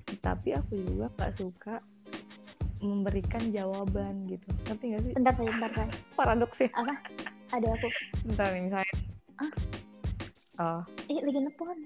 Terus 0.03 0.21
tapi 0.21 0.49
aku 0.51 0.71
juga 0.77 1.05
gak 1.13 1.33
suka 1.35 1.75
memberikan 2.79 3.43
jawaban 3.49 4.27
gitu. 4.27 4.47
Ngerti 4.65 4.85
gak 4.89 5.01
sih? 5.01 5.11
Bentar 5.13 5.33
bentar 5.35 5.71
saya 5.73 5.87
paradoks 6.17 6.59
ya 6.59 6.69
apa? 6.73 6.95
Ada 7.51 7.67
aku. 7.69 7.87
Bentar 8.25 8.47
nih 8.49 8.61
misalnya 8.63 8.93
Ah? 9.33 9.51
oh. 10.61 10.81
Eh 11.07 11.19
lagi 11.19 11.39
nelfon. 11.39 11.77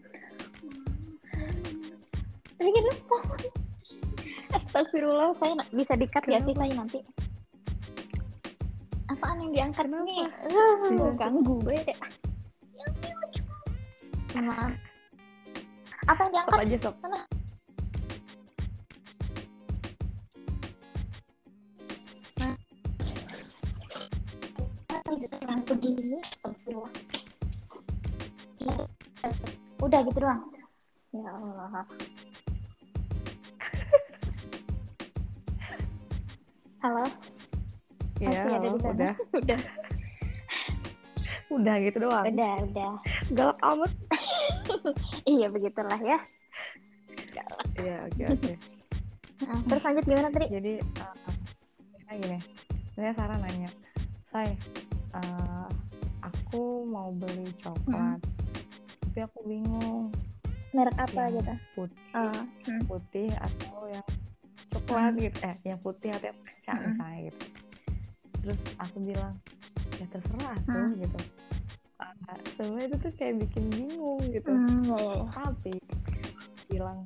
Lagi 2.57 2.79
nelfon. 2.79 3.21
Astagfirullah 4.47 5.31
saya 5.35 5.53
bisa 5.71 5.93
dikat 5.93 6.23
ya 6.25 6.39
sih 6.39 6.53
saya 6.53 6.71
nanti 6.73 6.99
apaan 9.17 9.41
yang 9.41 9.73
diangkat 9.73 9.85
nih 9.89 10.29
uh, 10.29 11.09
ganggu 11.17 11.57
gue. 11.65 11.77
Deh 11.81 11.97
Maaf. 14.37 14.69
apa 16.05 16.21
yang 16.29 16.31
diangkat? 16.31 16.57
Aja 25.07 25.27
yang 25.47 25.61
begini 25.65 26.19
Astagfirullah 26.21 26.91
Iya. 28.57 28.73
udah 29.79 29.99
gitu 30.03 30.19
doang. 30.19 30.41
Ya 31.15 31.29
Allah. 31.31 31.85
Halo 36.83 37.05
ya 38.19 38.29
Masih 38.43 38.57
ada 38.57 38.67
di 38.67 38.79
sana? 38.79 38.93
udah. 38.93 39.13
Udah. 39.39 39.59
Udah 41.47 41.75
gitu 41.79 41.97
doang? 42.03 42.25
Udah 42.27 42.53
udah. 42.61 42.91
Galak 43.31 43.59
amat. 43.63 43.91
Iya 45.27 45.47
begitulah 45.47 45.99
ya. 45.99 46.17
Iya 47.79 47.95
oke 48.03 48.23
oke. 48.35 48.53
Nah, 49.47 49.59
terus 49.63 49.83
lanjut 49.83 50.03
gimana 50.03 50.27
tadi 50.27 50.47
jadi 50.49 50.73
uh, 50.99 51.15
misalnya 51.93 52.15
gini 52.19 52.39
misalnya 52.89 53.13
Sarah 53.13 53.37
nanya 53.37 53.69
say 54.27 54.49
uh, 55.13 55.67
aku 56.19 56.63
mau 56.83 57.13
beli 57.13 57.47
coklat 57.61 58.19
tapi 59.03 59.19
aku 59.23 59.39
bingung. 59.45 60.11
Merek 60.75 60.97
apa 60.99 61.31
yang 61.31 61.39
gitu? 61.39 61.53
putih 61.75 62.03
oh, 62.13 62.43
hmm. 62.67 62.81
putih 62.85 63.29
atau 63.39 63.81
yang 63.87 64.05
coklat 64.67 64.99
Hmm. 65.07 65.19
gitu. 65.23 65.37
Eh 65.43 65.55
yang 65.63 65.79
putih 65.79 66.09
atau 66.11 66.27
yang 66.27 66.39
kaca 66.43 66.71
Hmm. 66.73 66.83
misalnya 66.91 67.19
gitu 67.31 67.45
terus 68.47 68.59
aku 68.79 68.97
bilang 69.03 69.35
ya 69.97 70.05
terserah 70.07 70.55
tuh 70.63 70.87
Hmm. 70.87 70.95
gitu 70.95 71.19
uh, 71.99 72.13
sebenarnya 72.55 72.85
itu 72.87 72.97
tuh 72.97 73.13
kayak 73.13 73.35
bikin 73.43 73.63
bingung 73.69 74.21
gitu 74.31 74.47
Hmm, 74.47 74.87
tapi 75.27 75.73
bilang 76.67 77.03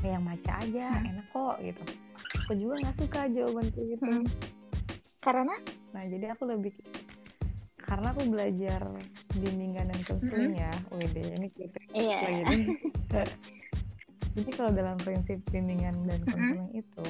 "Ya, 0.00 0.16
yang 0.16 0.24
maca 0.24 0.52
aja 0.58 0.86
Hmm. 0.90 1.10
enak 1.12 1.26
kok 1.28 1.56
gitu 1.60 1.82
aku 2.34 2.52
juga 2.56 2.74
nggak 2.80 2.96
suka 2.96 3.20
jawaban 3.28 3.66
kayak 3.70 3.88
gitu 3.92 4.08
Hmm. 4.08 4.24
karena 5.20 5.54
nah 5.92 6.02
jadi 6.02 6.26
aku 6.32 6.42
lebih 6.48 6.72
karena 7.76 8.08
aku 8.08 8.22
belajar 8.24 8.80
bimbingan 9.36 9.84
dan 9.86 10.00
konseling 10.02 10.56
ya 10.56 10.72
WD 10.90 11.16
ini 11.36 11.48
kita 11.50 11.76
Iya. 11.92 12.18
lagi 12.24 12.42
nih. 12.56 12.66
jadi 14.32 14.50
kalau 14.50 14.70
dalam 14.72 14.96
prinsip 14.96 15.44
bimbingan 15.52 15.92
dan 16.08 16.20
konseling 16.24 16.72
itu 16.72 17.04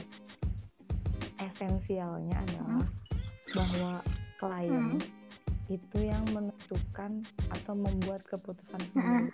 esensialnya 1.39 2.37
adalah 2.37 2.83
bahwa 3.53 3.93
klien 4.37 4.99
itu 5.69 5.99
yang 5.99 6.25
menentukan 6.31 7.23
atau 7.49 7.73
membuat 7.73 8.21
keputusan 8.27 8.81
sendiri 8.91 9.31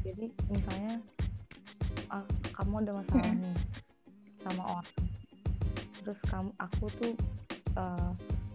jadi 0.00 0.24
misalnya 0.48 0.94
ah, 2.08 2.24
kamu 2.52 2.84
ada 2.84 2.92
masalah 2.94 3.24
Mm-mm. 3.26 3.42
nih 3.42 3.56
sama 4.40 4.62
orang 4.70 4.88
terus 6.00 6.20
kamu 6.26 6.50
aku 6.56 6.84
tuh 6.96 7.12
eh, 7.74 8.10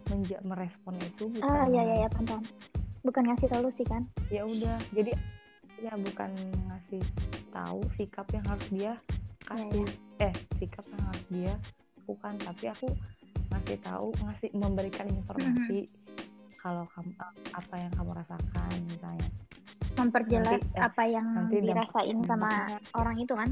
menja- 0.08 0.44
merespon 0.44 0.96
itu 0.98 1.30
bukan 1.32 1.46
Ah 1.46 1.66
iya 1.66 1.82
iya 1.84 1.96
iya 2.02 2.10
paham. 2.10 2.26
paham. 2.28 2.44
Bukan 3.02 3.24
ngasih 3.24 3.50
solusi 3.50 3.84
kan? 3.86 4.02
ya 4.28 4.42
udah 4.42 4.82
jadi 4.90 5.14
ya 5.78 5.94
bukan 5.94 6.34
ngasih 6.66 7.02
tahu 7.50 7.82
sikap 7.94 8.26
yang 8.32 8.46
harus 8.46 8.68
dia 8.70 8.94
kasih 9.44 9.86
eh 10.18 10.34
sikap 10.58 10.82
yang 10.90 11.04
harus 11.06 11.26
dia 11.30 11.54
lakukan 12.00 12.34
tapi 12.40 12.66
aku 12.68 12.88
ngasih 13.48 13.78
tahu 13.80 14.08
ngasih 14.18 14.50
memberikan 14.54 15.08
informasi 15.08 15.90
kalau 16.58 16.86
kamu 16.90 17.12
apa 17.52 17.76
yang 17.78 17.92
kamu 17.94 18.12
rasakan 18.14 18.70
misalnya 18.88 19.28
Memperjelas 19.96 20.60
Nanti, 20.60 20.76
eh, 20.76 20.84
apa 20.84 21.04
yang 21.08 21.28
nanti 21.32 21.56
dirasain 21.64 22.18
sama 22.28 22.52
dampaknya 22.52 22.78
orang 22.94 23.16
itu 23.18 23.34
kan? 23.34 23.50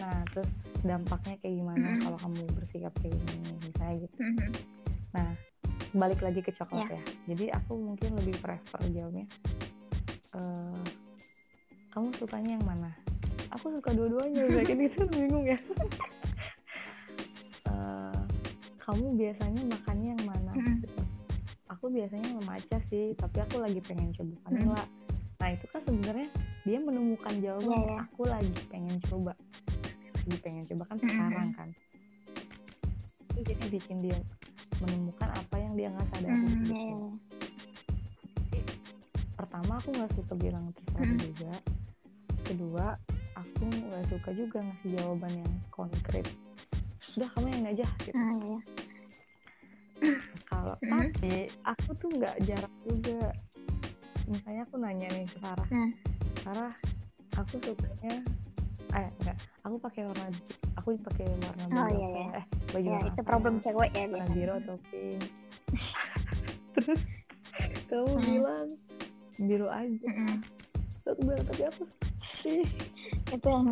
nah 0.00 0.16
terus 0.32 0.48
dampaknya 0.80 1.34
kayak 1.38 1.54
gimana 1.60 1.86
Mm-mm. 1.86 2.00
kalau 2.00 2.18
kamu 2.18 2.40
bersikap 2.56 2.92
kayak 2.98 3.16
gini 3.20 3.52
misalnya 3.60 3.96
gitu 4.00 4.16
Mhm. 4.16 5.32
balik 5.90 6.20
lagi 6.22 6.40
ke 6.40 6.54
coklat 6.54 6.86
Ya. 6.86 6.96
ya 6.96 7.02
jadi 7.28 7.44
aku 7.58 7.72
mungkin 7.74 8.14
lebih 8.16 8.38
prefer 8.38 8.80
jawabnya 8.88 9.26
eh, 10.32 10.80
kamu 11.90 12.08
sukanya 12.16 12.50
yang 12.56 12.64
mana 12.64 12.90
aku 13.50 13.74
suka 13.76 13.90
dua-duanya 13.92 14.46
kayak 14.62 14.78
gitu 14.88 15.02
bingung 15.12 15.44
ya 15.44 15.58
kamu 18.90 19.06
biasanya 19.14 19.62
makannya 19.68 20.08
yang 20.10 20.24
mana 20.24 20.52
gitu. 20.52 21.02
aku 21.68 21.84
biasanya 21.88 22.28
memaca 22.34 22.78
sih 22.84 23.14
tapi 23.14 23.36
aku 23.40 23.56
lagi 23.58 23.78
pengen 23.80 24.10
coba 24.10 24.34
vanilla 24.44 24.82
nah 25.36 25.48
itu 25.48 25.64
kan 25.66 25.80
sebenarnya 25.80 26.28
dia 26.60 26.78
menemukan 26.78 27.34
jawaban 27.38 27.70
Iya, 27.70 27.80
iya. 27.80 27.96
aku 28.02 28.22
lagi 28.24 28.52
pengen 28.66 28.96
coba 29.00 29.32
lagi 30.18 30.36
pengen 30.38 30.64
coba 30.66 30.82
kan 30.84 30.96
sekarang 31.00 31.48
kan 31.54 31.68
itu 33.30 33.40
jadi 33.46 33.64
bikin 33.70 33.98
dia 34.02 34.18
menemukan 34.80 35.28
apa 35.30 35.56
yang 35.56 35.72
dia 35.74 35.88
nggak 35.88 36.06
sadari 36.10 36.34
Hmm, 36.34 36.50
gitu. 36.60 36.72
iya, 36.72 36.82
iya. 36.90 37.10
pertama 39.32 39.72
aku 39.74 39.88
nggak 39.90 40.12
suka 40.12 40.34
bilang 40.34 40.64
terserah 40.74 41.06
Mm. 41.06 41.18
juga 41.22 41.52
kedua 42.42 42.86
aku 43.32 43.62
nggak 43.64 44.04
suka 44.08 44.30
juga 44.34 44.58
ngasih 44.60 44.88
jawaban 44.92 45.32
yang 45.38 45.52
konkret 45.70 46.26
udah 47.10 47.28
kamu 47.30 47.46
yang 47.50 47.64
aja 47.66 47.86
gitu 48.00 48.12
Ah, 48.12 48.34
iya. 48.36 48.58
Kalau 50.46 50.74
Mm. 50.80 51.10
tapi 51.10 51.32
aku 51.62 51.88
tuh 51.96 52.08
nggak 52.10 52.36
jarang 52.42 52.74
juga 52.84 53.32
misalnya 54.26 54.62
aku 54.64 54.74
nanya 54.76 55.06
nih 55.10 55.24
ke 55.24 55.36
Sarah 55.38 55.66
Hmm. 55.66 55.90
Sarah 56.40 56.72
aku 57.34 57.54
sukanya 57.58 58.14
eh 58.90 59.06
enggak 59.14 59.36
aku 59.60 59.76
pakai 59.78 60.00
warna 60.02 60.24
aku 60.74 60.88
pakai 61.00 61.24
warna 61.30 61.64
biru 61.64 61.76
Oh, 61.76 61.88
iya, 61.88 62.08
iya. 62.08 62.10
ya? 62.10 62.26
eh 62.34 62.44
baju 62.68 62.80
Ya, 62.80 62.92
warna 62.92 63.08
itu 63.08 63.20
problem 63.22 63.54
ya? 63.54 63.60
cewek 63.62 63.90
ya 63.92 64.02
warna 64.04 64.26
biru 64.30 64.52
atau 64.56 64.76
pink 64.88 65.22
terus 66.74 67.00
kamu 67.86 68.08
Hmm. 68.08 68.26
bilang 68.26 68.68
biru 69.38 69.66
aja 69.68 70.06
Mm-mm. 70.06 70.36
Terus 71.00 71.08
aku 71.08 71.20
bilang 71.22 71.44
tapi 71.44 71.62
aku 71.64 71.82
sih 72.40 72.62
Itu 73.30 73.46
yang 73.46 73.66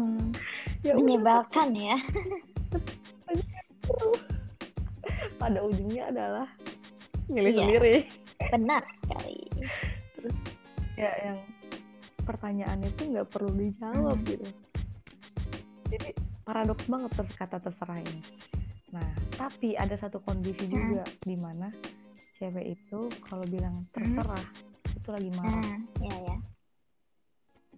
ya 0.84 0.92
menyebalkan 0.94 1.68
ya. 1.72 1.96
terus 5.38 5.46
pada 5.46 5.62
ujungnya 5.62 6.10
adalah 6.10 6.46
milih 7.30 7.52
Iya. 7.52 7.60
sendiri 7.62 7.94
Benar 8.50 8.82
sekali. 8.98 9.38
ya 10.96 11.10
yang 11.22 11.38
pertanyaan 12.24 12.82
itu 12.82 13.02
nggak 13.06 13.30
perlu 13.30 13.54
dijawab 13.54 14.18
Hmm. 14.18 14.26
gitu 14.26 14.48
jadi 15.88 16.10
paradoks 16.42 16.84
banget 16.84 17.10
terus 17.14 17.32
kata 17.32 17.56
terserah 17.60 18.02
ini 18.02 18.20
nah 18.90 19.06
tapi 19.32 19.78
ada 19.78 19.94
satu 19.94 20.18
kondisi 20.18 20.66
Hmm. 20.66 20.74
juga 20.74 21.04
di 21.22 21.38
mana 21.38 21.70
cewek 22.34 22.66
itu 22.68 22.98
kalau 23.22 23.46
bilang 23.46 23.86
terserah 23.92 24.42
itu 24.90 25.08
lagi 25.08 25.30
marah 25.32 25.54
Nah, 25.54 25.78
ya 26.02 26.16
ya. 26.24 26.36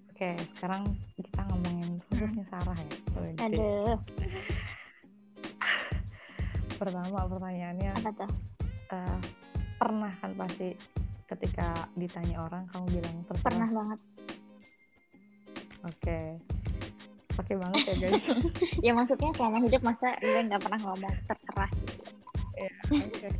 oke 0.08 0.28
sekarang 0.56 0.82
kita 1.14 1.40
ngomongin 1.46 1.90
khususnya 2.06 2.44
Sarah 2.46 2.78
ya. 2.78 2.88
Aduh, 3.42 3.96
pertama 6.80 7.28
pertanyaannya 7.28 7.90
apa 7.92 8.10
tuh? 8.16 8.30
eh, 8.90 9.18
pernah 9.76 10.12
kan 10.18 10.32
pasti 10.34 10.72
ketika 11.28 11.68
ditanya 11.94 12.42
orang 12.42 12.64
kamu 12.72 12.98
bilang 12.98 13.16
terserah 13.28 13.44
Pernah 13.46 13.68
banget. 13.70 14.00
oke 15.80 16.18
pakai 17.30 17.54
banget 17.56 17.80
ya 17.86 17.94
guys 18.02 18.24
Ya 18.86 18.92
maksudnya 18.92 19.30
selama 19.32 19.62
hidup 19.62 19.80
masa 19.80 20.16
gue 20.18 20.40
nggak 20.40 20.60
pernah 20.60 20.80
ngomong 20.82 21.14
terserah 21.24 21.70
gitu. 21.72 22.02
Ya, 22.60 22.72
oke. 22.92 23.30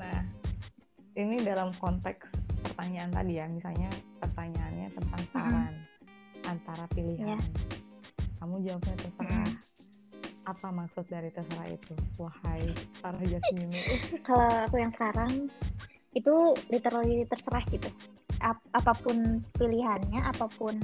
Nah, 0.00 0.18
ini 1.12 1.36
dalam 1.44 1.68
konteks 1.76 2.24
pertanyaan 2.64 3.12
tadi 3.12 3.36
ya, 3.36 3.44
misalnya 3.44 3.90
pertanyaannya 4.16 4.88
tentang 4.96 5.22
saran 5.28 5.74
antara 6.48 6.84
pilihan. 6.96 7.36
Iya. 7.36 7.38
Kamu 8.40 8.54
jawabnya 8.64 8.94
terserah. 8.96 9.48
Apa 10.42 10.74
maksud 10.74 11.06
dari 11.06 11.30
terserah 11.30 11.70
itu? 11.70 11.94
Wahai 12.18 12.66
para 12.98 13.18
Jasmine. 13.22 13.70
Kalau 14.26 14.50
aku 14.66 14.76
yang 14.82 14.90
sekarang 14.90 15.46
itu 16.18 16.34
literally 16.66 17.22
terserah 17.30 17.62
gitu. 17.70 17.86
Ap- 18.42 18.66
apa 18.74 18.90
pun 18.98 19.46
pilihannya, 19.54 20.18
apa 20.18 20.50
pun 20.50 20.74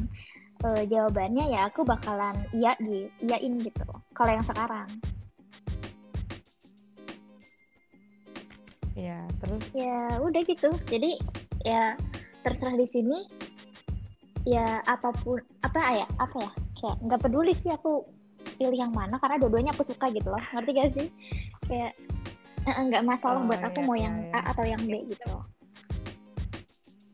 eh, 0.62 0.82
jawabannya 0.86 1.50
ya 1.50 1.66
aku 1.66 1.82
bakalan 1.82 2.38
iya 2.54 2.78
gitu, 2.78 3.10
iyain 3.26 3.54
gitu. 3.58 3.82
Kalau 4.14 4.30
yang 4.30 4.46
sekarang 4.46 4.86
ya, 8.94 9.26
terus 9.42 9.64
ya 9.74 10.22
udah 10.22 10.42
gitu. 10.46 10.70
Jadi 10.86 11.18
ya 11.66 11.98
terserah 12.46 12.78
di 12.78 12.86
sini 12.86 13.18
ya 14.46 14.80
apa 14.86 15.10
pun 15.18 15.42
apa 15.66 15.98
ya 15.98 16.06
apa 16.16 16.36
ya 16.40 16.50
kayak 16.78 16.96
nggak 17.04 17.20
peduli 17.26 17.52
sih 17.52 17.74
aku 17.74 18.06
pilih 18.58 18.76
yang 18.76 18.90
mana 18.90 19.14
karena 19.16 19.38
dua-duanya 19.38 19.70
aku 19.72 19.86
suka 19.86 20.10
gitu 20.10 20.28
loh 20.28 20.42
ngerti 20.52 20.70
gak 20.74 20.90
sih 20.92 21.08
kayak 21.64 21.92
eh, 22.60 22.70
eh, 22.70 22.84
nggak 22.84 23.06
masalah 23.06 23.40
Oh, 23.40 23.46
buat 23.46 23.62
aku 23.62 23.78
iya, 23.80 23.86
mau 23.86 23.96
iya, 23.96 24.04
yang 24.04 24.16
iya. 24.20 24.34
A 24.34 24.40
atau 24.50 24.64
yang 24.64 24.82
B 24.82 24.92
gitu 25.06 25.30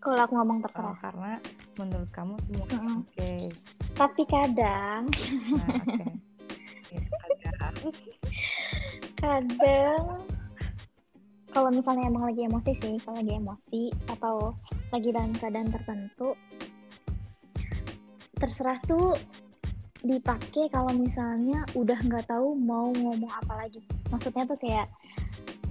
kalau 0.01 0.21
aku 0.21 0.33
ngomong 0.35 0.59
eh, 0.59 0.63
terserah 0.65 0.97
karena 0.99 1.33
menurut 1.75 2.11
kamu 2.11 2.35
semua 2.41 2.67
Mm-mm. 2.71 2.97
oke. 3.03 3.33
tapi 3.95 4.23
kadang 4.27 5.03
Nah, 5.53 5.69
oke. 5.71 6.05
Ya, 6.95 7.03
kadang. 7.51 7.75
kadang 9.19 10.05
kalau 11.51 11.71
misalnya 11.71 12.07
emang 12.07 12.25
lagi 12.25 12.43
emosi 12.43 12.73
sih 12.79 12.95
kalau 13.03 13.19
lagi 13.19 13.35
emosi 13.35 13.83
atau 14.09 14.35
lagi 14.89 15.09
dalam 15.11 15.35
keadaan 15.35 15.69
tertentu 15.69 16.39
terserah 18.35 18.79
tuh 18.85 19.15
dipakai 20.05 20.69
kalau 20.69 20.93
misalnya 20.93 21.65
udah 21.73 21.97
nggak 21.97 22.29
tahu 22.29 22.53
mau 22.61 22.93
ngomong 22.93 23.33
apa 23.33 23.65
lagi. 23.65 23.81
Maksudnya 24.13 24.45
tuh 24.45 24.61
kayak 24.61 24.93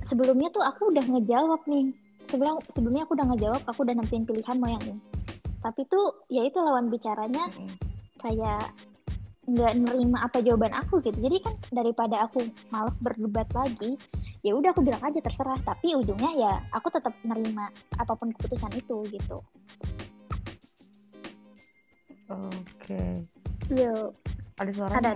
sebelumnya 0.09 0.49
tuh 0.49 0.65
aku 0.65 0.89
udah 0.89 1.05
ngejawab 1.05 1.61
nih. 1.69 1.93
Sebelum 2.33 2.57
sebelumnya 2.73 3.05
aku 3.05 3.13
udah 3.13 3.27
ngejawab 3.29 3.61
aku 3.69 3.79
udah 3.85 3.93
nentuin 3.93 4.25
pilihan 4.25 4.57
mau 4.57 4.73
yang 4.73 4.83
ini. 4.89 4.99
Tapi 5.61 5.85
tuh 5.85 6.25
ya 6.33 6.41
itu 6.43 6.57
lawan 6.57 6.89
bicaranya 6.89 7.45
kayak 8.25 8.73
nggak 9.43 9.73
nerima 9.77 10.25
apa 10.25 10.41
jawaban 10.41 10.73
aku 10.73 10.97
gitu. 11.05 11.17
Jadi 11.21 11.37
kan 11.45 11.53
daripada 11.69 12.25
aku 12.25 12.41
males 12.73 12.97
berdebat 13.05 13.45
lagi 13.53 14.01
ya 14.41 14.57
udah 14.57 14.73
aku 14.73 14.81
bilang 14.81 15.03
aja 15.05 15.21
terserah. 15.21 15.61
Tapi 15.61 15.93
ujungnya 15.93 16.31
ya 16.33 16.53
aku 16.73 16.89
tetap 16.89 17.13
nerima 17.21 17.69
apa 18.01 18.17
pun 18.17 18.33
keputusan 18.33 18.73
itu 18.81 18.97
gitu. 19.13 19.37
Oke. 22.33 23.29
yuk 23.71 24.22
Ada 24.53 24.71
suara 24.71 24.93
Ada? 24.95 25.11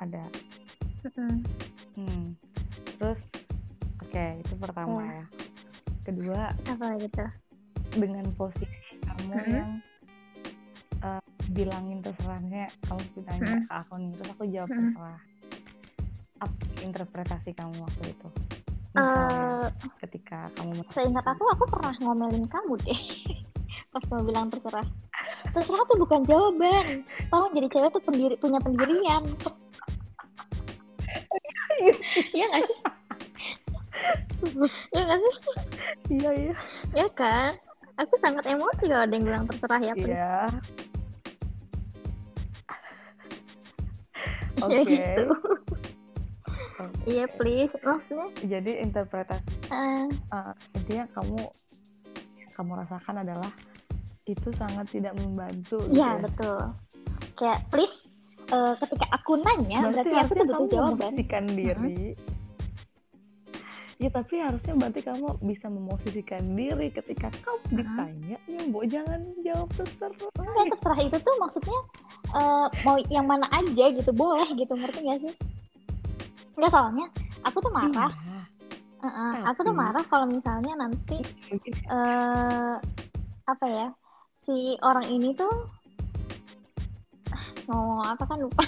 Ada. 0.00 0.24
Mm-mm. 1.02 1.34
Hmm. 1.94 2.24
Terus, 2.96 3.20
oke 4.00 4.24
itu 4.40 4.54
pertama 4.56 5.00
Ya. 5.02 5.12
ya. 5.14 5.26
Kedua, 6.02 6.40
apa 6.66 6.86
gitu 6.96 7.24
dengan 7.92 8.24
posisi 8.34 8.66
kamu 9.00 9.34
Mhm. 9.34 9.50
yang 9.50 9.72
eh, 11.00 11.22
bilangin 11.50 12.04
terserahnya, 12.04 12.68
kamu 12.84 13.00
ditanya 13.14 13.40
Mhm. 13.56 13.64
ke 13.64 13.72
aku 13.72 13.94
nih, 13.96 14.12
terus 14.14 14.30
aku 14.30 14.44
jawab 14.46 14.68
Mhm. 14.68 14.76
terserah. 14.76 15.20
Apa 16.40 16.54
interpretasi 16.80 17.50
kamu 17.52 17.74
waktu 17.78 18.04
itu? 18.10 18.28
misalnya 18.90 19.70
Eh, 19.70 19.70
ketika 20.02 20.50
kamu 20.50 20.82
seingat 20.90 21.22
aku 21.22 21.46
aku 21.46 21.62
pernah 21.70 21.94
ngomelin 22.02 22.42
kamu 22.42 22.74
deh 22.82 22.90
pas 23.94 24.02
mau 24.10 24.18
bilang 24.20 24.50
terserah 24.50 24.82
terserah 25.50 25.84
tuh 25.86 25.98
bukan 25.98 26.20
jawaban. 26.26 27.02
Tolong 27.30 27.52
jadi 27.54 27.66
cewek 27.70 27.90
tuh 27.94 28.02
pendiri 28.02 28.34
punya 28.38 28.58
pendirian. 28.62 29.22
Iya 32.34 32.44
nggak 32.50 32.62
sih? 32.68 32.78
Iya 34.94 35.02
nggak 35.04 35.18
sih? 35.20 35.34
Iya 36.16 36.30
iya. 36.36 36.54
Ya 36.94 37.06
kan? 37.12 37.56
Aku 38.00 38.16
sangat 38.16 38.48
emosi 38.48 38.88
kalau 38.88 39.04
ada 39.04 39.12
yang 39.12 39.24
bilang 39.28 39.44
terserah 39.44 39.80
ya 39.80 39.94
iya. 39.96 40.48
Iya 44.56 44.64
Oke. 44.64 44.80
gitu. 44.88 45.24
Iya 47.08 47.24
please 47.36 47.72
maksudnya? 47.84 48.28
Jadi 48.44 48.72
interpretasi 48.80 49.44
eh, 49.72 50.08
eh, 50.08 50.52
intinya 50.76 51.04
kamu 51.16 51.44
yang 52.40 52.50
kamu 52.56 52.72
rasakan 52.76 53.16
adalah 53.24 53.50
itu 54.28 54.48
sangat 54.56 54.86
tidak 54.92 55.16
membantu 55.16 55.80
gitu 55.88 55.96
iya 55.96 56.16
ya. 56.18 56.22
betul. 56.24 56.60
Kayak 57.38 57.60
please 57.72 57.96
eh, 58.52 58.74
ketika 58.84 59.06
aku 59.14 59.32
nanya 59.40 59.88
berarti, 59.88 60.10
aku 60.10 60.16
harusnya 60.16 60.44
tuh 60.44 60.46
butuh 60.46 60.68
jawaban. 60.68 60.96
memosisikan 60.98 61.44
diri. 61.48 62.02
Ya 64.00 64.08
tapi 64.08 64.40
harusnya 64.40 64.72
berarti 64.80 65.00
kamu 65.04 65.28
bisa 65.44 65.66
memosisikan 65.68 66.56
diri 66.56 66.88
ketika 66.88 67.28
kamu 67.44 67.84
ditanya 67.84 68.36
ya 68.48 68.60
mbok 68.72 68.84
jangan 68.88 69.20
jawab 69.44 69.68
terserah. 69.76 70.32
Enggak, 70.40 70.64
terserah 70.72 71.00
itu 71.04 71.16
tuh 71.20 71.34
maksudnya 71.36 71.78
eh, 72.32 72.66
mau 72.84 72.96
yang 73.12 73.26
mana 73.28 73.44
aja 73.52 73.84
gitu 73.92 74.10
boleh 74.16 74.48
gitu 74.56 74.72
ngerti 74.72 74.98
gak 75.04 75.20
sih? 75.20 75.34
Enggak 76.56 76.70
soalnya 76.72 77.06
aku 77.44 77.60
tuh 77.60 77.72
marah. 77.72 78.12
Iya. 78.12 78.40
Heeh, 79.00 79.32
aku 79.48 79.60
tuh 79.64 79.72
marah 79.72 80.04
kalau 80.12 80.28
misalnya 80.28 80.76
nanti 80.76 81.24
eh 81.88 82.76
apa 83.48 83.66
ya 83.66 83.88
si 84.40 84.56
orang 84.80 85.06
ini 85.06 85.32
tuh 85.32 85.50
ngomong 87.66 88.02
apa 88.04 88.24
kan 88.24 88.38
lupa. 88.38 88.64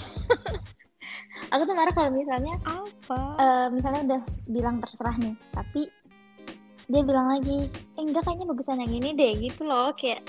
Aku 1.53 1.61
tuh 1.63 1.75
marah 1.75 1.91
kalau 1.91 2.09
misalnya 2.09 2.55
apa? 2.63 3.19
eh, 3.37 3.67
misalnya 3.69 4.01
udah 4.05 4.21
bilang 4.47 4.79
terserah 4.79 5.13
nih 5.17 5.35
tapi 5.51 5.85
dia 6.85 7.01
bilang 7.01 7.27
lagi 7.27 7.67
eh 7.69 8.01
enggak 8.01 8.23
kayaknya 8.23 8.45
bagusan 8.45 8.79
yang 8.79 8.91
ini 8.91 9.09
deh 9.11 9.33
gitu 9.39 9.63
loh 9.63 9.91
kayak 9.93 10.23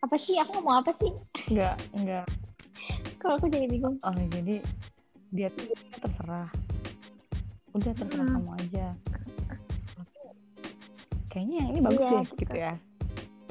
apa 0.00 0.16
sih? 0.16 0.34
Aku 0.36 0.58
ngomong 0.58 0.82
apa 0.82 0.90
sih? 0.92 1.12
Enggak 1.48 1.76
enggak. 1.94 2.26
Kok 3.22 3.38
aku 3.38 3.46
jadi 3.48 3.66
bingung? 3.66 3.96
Oh 4.02 4.12
jadi 4.28 4.58
dia 5.30 5.48
tuh 5.52 5.70
terserah. 5.96 6.48
Udah 7.72 7.92
terserah 7.94 8.26
Hmm. 8.26 8.34
kamu 8.36 8.50
aja. 8.58 8.86
Kayaknya 11.28 11.56
yang 11.56 11.68
ini 11.70 11.80
bagus 11.80 11.96
Iya, 11.98 12.10
deh 12.10 12.20
gitu. 12.22 12.36
gitu 12.44 12.56
ya. 12.56 12.72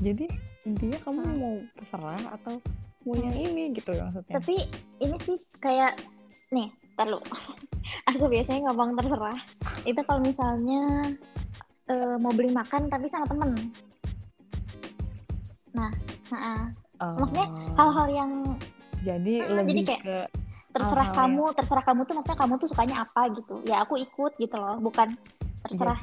Jadi 0.02 0.26
intinya 0.64 0.98
kamu 1.02 1.20
Hmm. 1.20 1.36
mau 1.36 1.56
terserah 1.74 2.22
atau 2.32 2.54
mau 3.02 3.16
yang 3.16 3.34
ini 3.34 3.74
gitu 3.74 3.92
ya 3.92 4.06
maksudnya. 4.06 4.34
Tapi 4.38 4.56
ini 5.00 5.16
sih 5.20 5.38
kayak 5.58 5.98
nih 6.50 6.70
terlalu 6.94 7.18
aku 8.10 8.26
biasanya 8.28 8.70
ngomong 8.70 8.94
terserah. 8.96 9.40
Itu 9.84 10.02
kalau 10.02 10.22
misalnya 10.22 10.82
eh, 11.88 12.16
mau 12.18 12.30
beli 12.30 12.50
makan 12.50 12.88
tapi 12.88 13.10
sama 13.10 13.26
temen. 13.26 13.52
Nah 15.72 15.92
nah, 16.30 16.70
maksudnya 17.18 17.48
Oh, 17.50 17.74
hal-hal 17.76 18.08
yang 18.12 18.32
jadi 19.02 19.34
Hmm, 19.42 19.58
jadi 19.58 19.58
lebih 19.58 19.74
kayak 19.84 20.02
ke 20.04 20.18
terserah 20.72 21.08
Hal-hal 21.10 21.18
kamu 21.28 21.44
terserah 21.52 21.84
kamu 21.84 22.02
tuh 22.06 22.14
maksudnya 22.16 22.38
kamu 22.38 22.54
tuh 22.56 22.68
sukanya 22.70 22.96
apa 23.02 23.22
gitu. 23.34 23.56
Ya 23.66 23.82
aku 23.82 23.98
ikut 23.98 24.32
gitu 24.38 24.56
loh 24.56 24.78
bukan 24.78 25.10
terserah. 25.66 25.98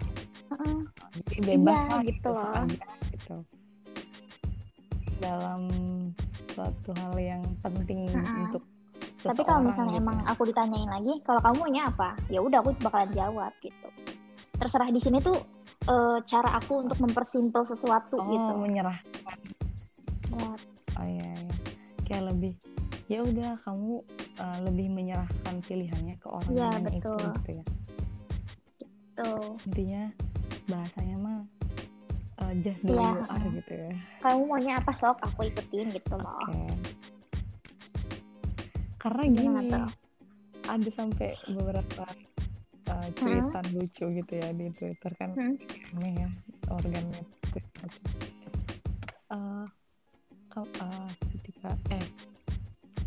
Heeh. 0.48 0.76
jadi 1.28 1.40
bebas 1.54 1.76
Iya, 1.78 1.86
lah 1.86 2.00
gitu 2.02 2.10
gitu 2.10 2.30
loh. 2.32 2.64
gitu 3.12 3.36
dalam 5.18 5.62
suatu 6.54 6.90
hal 6.98 7.14
yang 7.18 7.42
penting 7.62 8.08
Mm-mm. 8.10 8.44
untuk 8.50 8.62
tapi 9.18 9.42
kalau 9.42 9.66
misalnya 9.66 9.98
gitu 9.98 10.02
emang 10.06 10.16
ya. 10.22 10.24
aku 10.30 10.42
ditanyain 10.46 10.90
lagi 10.90 11.14
kalau 11.26 11.40
kamu 11.42 11.54
maunya 11.58 11.82
apa 11.90 12.10
ya 12.30 12.38
udah 12.38 12.58
aku 12.62 12.70
bakalan 12.82 13.10
jawab 13.14 13.52
gitu 13.62 13.88
terserah 14.58 14.90
di 14.90 15.00
sini 15.02 15.18
tuh 15.18 15.38
eh, 15.86 16.18
cara 16.26 16.54
aku 16.58 16.86
untuk 16.86 16.98
mempersimpel 17.02 17.62
sesuatu 17.66 18.18
oh 18.18 18.26
gitu 18.26 18.52
menyerah 18.58 18.98
Ya, 20.28 20.44
oh 21.00 21.06
iya, 21.08 21.24
iya. 21.34 21.54
kayak 22.04 22.24
lebih 22.30 22.52
ya 23.08 23.24
udah 23.24 23.56
kamu 23.64 24.04
uh, 24.36 24.58
lebih 24.68 24.92
menyerahkan 24.92 25.56
pilihannya 25.64 26.20
ke 26.20 26.28
orang 26.28 26.52
Iya, 26.52 26.68
yang 26.68 26.94
itu 26.94 27.10
betul. 27.16 27.32
gitu 27.32 27.50
ya 27.56 27.64
tuh 29.18 29.44
intinya 29.66 30.02
bahasanya 30.70 31.16
mah 31.18 31.38
uh, 32.38 32.52
just 32.60 32.80
do 32.82 32.92
Iya, 32.92 33.06
you 33.08 33.24
are 33.26 33.46
gitu 33.52 33.72
ya. 33.74 33.90
Kamu 34.20 34.40
maunya 34.44 34.72
apa 34.78 34.92
sok? 34.92 35.16
Aku 35.22 35.40
ikutin 35.44 35.86
gitu 35.90 36.14
loh. 36.14 36.38
Oke. 36.42 36.74
Karena 38.98 39.22
Gimana 39.24 39.60
gini 39.60 39.70
tuh? 39.70 39.86
ada 40.68 40.90
sampai 40.90 41.30
beberapa 41.48 42.04
uh, 42.88 43.08
cuitan 43.14 43.66
lucu 43.72 44.04
gitu 44.12 44.32
ya 44.34 44.48
di 44.52 44.66
Twitter 44.70 45.12
kan. 45.14 45.30
Hmm. 45.32 45.54
aneh 45.96 46.12
ya 46.18 46.28
tuh. 46.62 46.78
Uh, 49.28 49.64
kau- 50.48 50.74
uh, 50.78 51.08
ketika 51.32 51.72
eh 51.90 52.04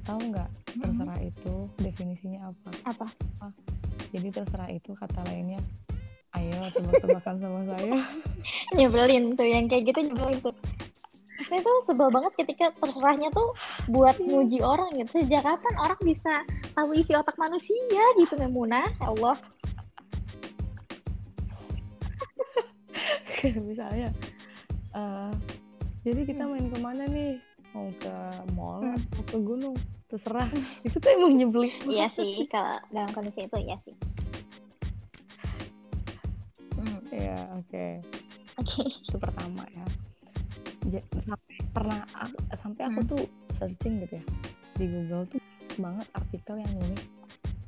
tahu 0.03 0.19
nggak 0.31 0.49
Hmm. 0.71 0.87
terserah 0.87 1.19
itu 1.19 1.53
definisinya 1.77 2.47
apa? 2.47 2.71
Apa? 2.87 3.07
Jadi 4.15 4.31
terserah 4.31 4.71
itu 4.71 4.95
kata 4.95 5.19
lainnya 5.27 5.59
ayo 6.41 6.57
tebak-tebakan 6.71 7.35
sama 7.37 7.59
saya. 7.69 8.01
Nyebelin 8.75 9.37
tuh 9.37 9.45
yang 9.45 9.65
kayak 9.65 9.83
gitu 9.87 9.99
nyebelin 10.03 10.41
tuh. 10.41 10.55
Saya 11.41 11.57
tuh 11.59 11.77
sebel 11.83 12.09
banget 12.09 12.33
ketika 12.37 12.69
terserahnya 12.77 13.29
tuh 13.29 13.53
buat 13.87 14.13
Iya. 14.15 14.25
nguji 14.27 14.59
orang 14.61 14.89
gitu. 14.95 15.19
Sejak 15.19 15.41
kapan 15.41 15.75
orang 15.77 15.99
bisa 15.99 16.33
tahu 16.71 16.93
isi 16.93 17.13
otak 17.13 17.35
manusia 17.35 17.77
gitu 18.15 18.37
Memuna? 18.37 18.85
Ya 18.97 19.09
Allah. 19.09 19.37
Misalnya 23.63 24.09
eh, 24.91 25.31
jadi 26.03 26.21
kita 26.25 26.43
main 26.45 26.67
ke 26.67 26.77
mana 26.77 27.03
nih? 27.05 27.41
Mau 27.71 27.87
ke 27.97 28.13
mall 28.51 28.83
Hmm. 28.83 28.99
atau 28.99 29.23
ke 29.25 29.37
gunung? 29.39 29.75
Terserah. 30.05 30.43
Itu 30.83 30.99
tuh 30.99 31.09
emang 31.09 31.33
nyebelin 31.33 31.71
iya 31.87 32.11
sih 32.11 32.43
kalau 32.45 32.83
dalam 32.91 33.07
kondisi 33.11 33.47
itu 33.47 33.57
iya 33.57 33.79
sih 33.81 33.95
ya 37.11 37.37
oke. 37.53 37.85
Oke. 38.57 38.79
Itu 38.83 39.17
pertama 39.17 39.63
ya. 39.69 39.85
Sampai 41.19 41.55
pernah 41.71 42.01
aku- 42.11 42.41
sampai 42.53 42.81
aku 42.87 42.99
Hmm. 42.99 43.09
tuh 43.09 43.23
searching 43.55 44.01
gitu 44.01 44.17
ya 44.17 44.25
di 44.75 44.85
Google 44.87 45.23
tuh 45.27 45.39
banget 45.77 46.07
artikel 46.11 46.55
yang 46.57 46.71
nulis 46.73 47.03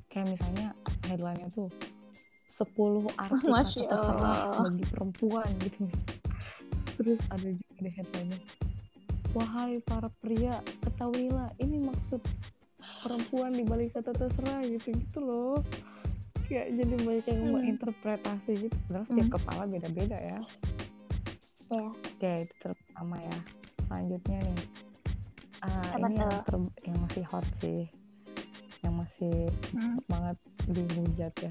kayak 0.08 0.27
misalnya 0.27 0.67
headline-nya 1.06 1.47
tuh 1.51 1.69
10 2.49 3.08
arti 3.15 3.38
kata 3.38 3.49
Masya 3.49 3.82
terserah 3.88 4.38
bagi 4.60 4.86
perempuan 4.88 5.47
gitu. 5.60 5.84
Terus 6.93 7.21
ada 7.29 7.47
juga 7.47 7.79
di 7.79 7.91
headline-nya 7.91 8.39
wahai 9.32 9.82
para 9.82 10.10
pria 10.19 10.58
ketahuilah 10.82 11.49
ini 11.58 11.82
maksud 11.82 12.21
perempuan 13.01 13.49
di 13.49 13.63
balik 13.63 13.93
kata 13.93 14.12
terserah 14.12 14.62
gitu 14.63 14.93
gitu 14.93 15.19
loh 15.19 15.58
kayak 16.43 16.67
jadi 16.71 16.95
banyak 16.99 17.25
yang 17.25 17.39
Hmm. 17.39 17.53
menginterpretasi 17.53 18.51
gitu 18.60 18.75
padahal 18.86 19.06
setiap 19.06 19.27
Hmm. 19.27 19.36
kepala 19.36 19.63
beda-beda 19.65 20.17
ya 20.17 20.38
ya 20.38 20.41
Oke, 21.73 22.45
itu 22.45 22.53
pertama 22.62 23.17
ya. 23.17 23.34
Selanjutnya 23.84 24.38
nih. 24.45 24.62
Apa 25.63 26.06
ini 26.06 26.21
yang, 26.21 26.29
ter- 26.45 26.75
yang 26.86 26.97
masih 27.01 27.23
hot 27.25 27.47
sih. 27.58 27.89
Yang 28.79 28.93
masih 28.93 29.36
Hmm. 29.73 29.97
banget 30.06 30.38
dihujat 30.69 31.34
ya. 31.41 31.49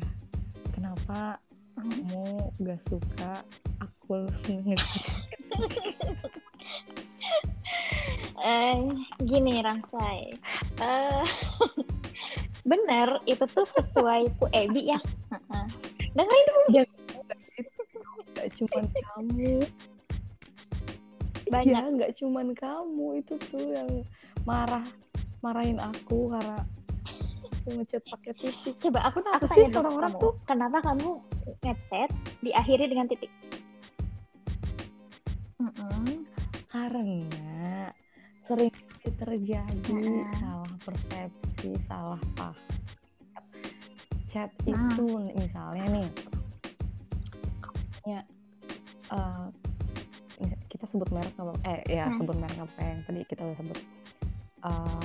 Kenapa 0.71 1.43
Hmm. 1.75 1.91
kamu 1.91 2.25
gak 2.63 2.81
suka 2.87 3.43
aku 3.81 4.31
eh 8.43 8.79
gini 9.19 9.59
Ramsay 9.59 10.35
eh 10.79 11.25
bener 12.63 13.19
itu 13.25 13.43
tuh 13.45 13.67
sesuai 13.67 14.31
Bu 14.39 14.47
Ebi 14.51 14.89
ya 14.89 14.99
Heeh. 15.29 15.67
dengerin 16.13 16.45
dulu 16.47 16.63
Ya, 16.71 16.85
gak 18.33 18.49
cuman 18.57 18.85
kamu. 18.89 19.55
banyak 21.45 21.83
Iya, 21.85 21.99
gak 21.99 22.13
cuman 22.17 22.47
kamu 22.55 23.07
itu 23.19 23.35
tuh 23.45 23.67
yang 23.69 23.91
marah 24.43 24.83
marahin 25.41 25.77
aku 25.77 26.31
karena 26.31 26.63
aku 27.45 27.69
ngechat 27.77 28.03
pakai 28.05 28.33
titik. 28.37 28.75
coba 28.81 28.99
aku 29.05 29.19
aku 29.23 29.47
sih 29.49 29.67
orang-orang 29.69 30.13
tuh? 30.17 30.33
kenapa 30.43 30.79
kamu 30.81 31.19
ngechat 31.61 32.11
diakhiri 32.41 32.87
dengan 32.87 33.07
titik 33.07 33.31
Mm-mm. 35.59 36.27
karena 36.67 37.92
sering 38.53 38.75
terjadi 39.17 39.97
Heeh. 39.97 40.29
salah 40.37 40.73
persepsi, 40.85 41.71
salah 41.89 42.21
paham. 42.37 42.53
Chat 44.29 44.53
Hmm. 44.69 44.93
itu 44.93 45.07
misalnya 45.33 45.85
nih, 45.89 46.09
misalnya 47.97 48.21
uh, 49.09 49.49
kita 50.69 50.85
sebut 50.89 51.09
merek 51.13 51.33
apa 51.41 51.53
eh 51.65 51.81
ya 51.89 52.13
hmm. 52.13 52.21
sebut 52.21 52.37
merek 52.37 52.59
apa 52.61 52.81
yang 52.81 53.01
tadi 53.09 53.21
kita 53.25 53.41
udah 53.41 53.57
sebut 53.57 53.79
uh, 54.69 55.05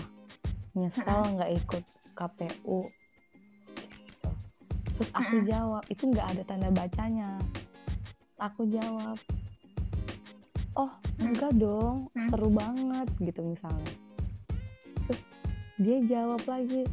nyesel 0.75 1.19
hmm. 1.23 1.31
nggak 1.39 1.51
ikut 1.63 1.85
KPU 2.15 2.79
gitu. 3.79 4.29
terus 4.95 5.09
aku 5.11 5.35
hmm. 5.39 5.47
jawab 5.47 5.83
itu 5.87 6.03
nggak 6.07 6.27
ada 6.35 6.43
tanda 6.47 6.69
bacanya 6.71 7.29
aku 8.39 8.63
jawab 8.71 9.19
oh 10.77 10.91
enggak 11.17 11.53
dong 11.57 12.07
seru 12.29 12.49
banget 12.53 13.07
gitu 13.17 13.41
misalnya 13.41 13.93
terus 15.09 15.21
dia 15.81 15.97
jawab 16.05 16.41
lagi 16.45 16.85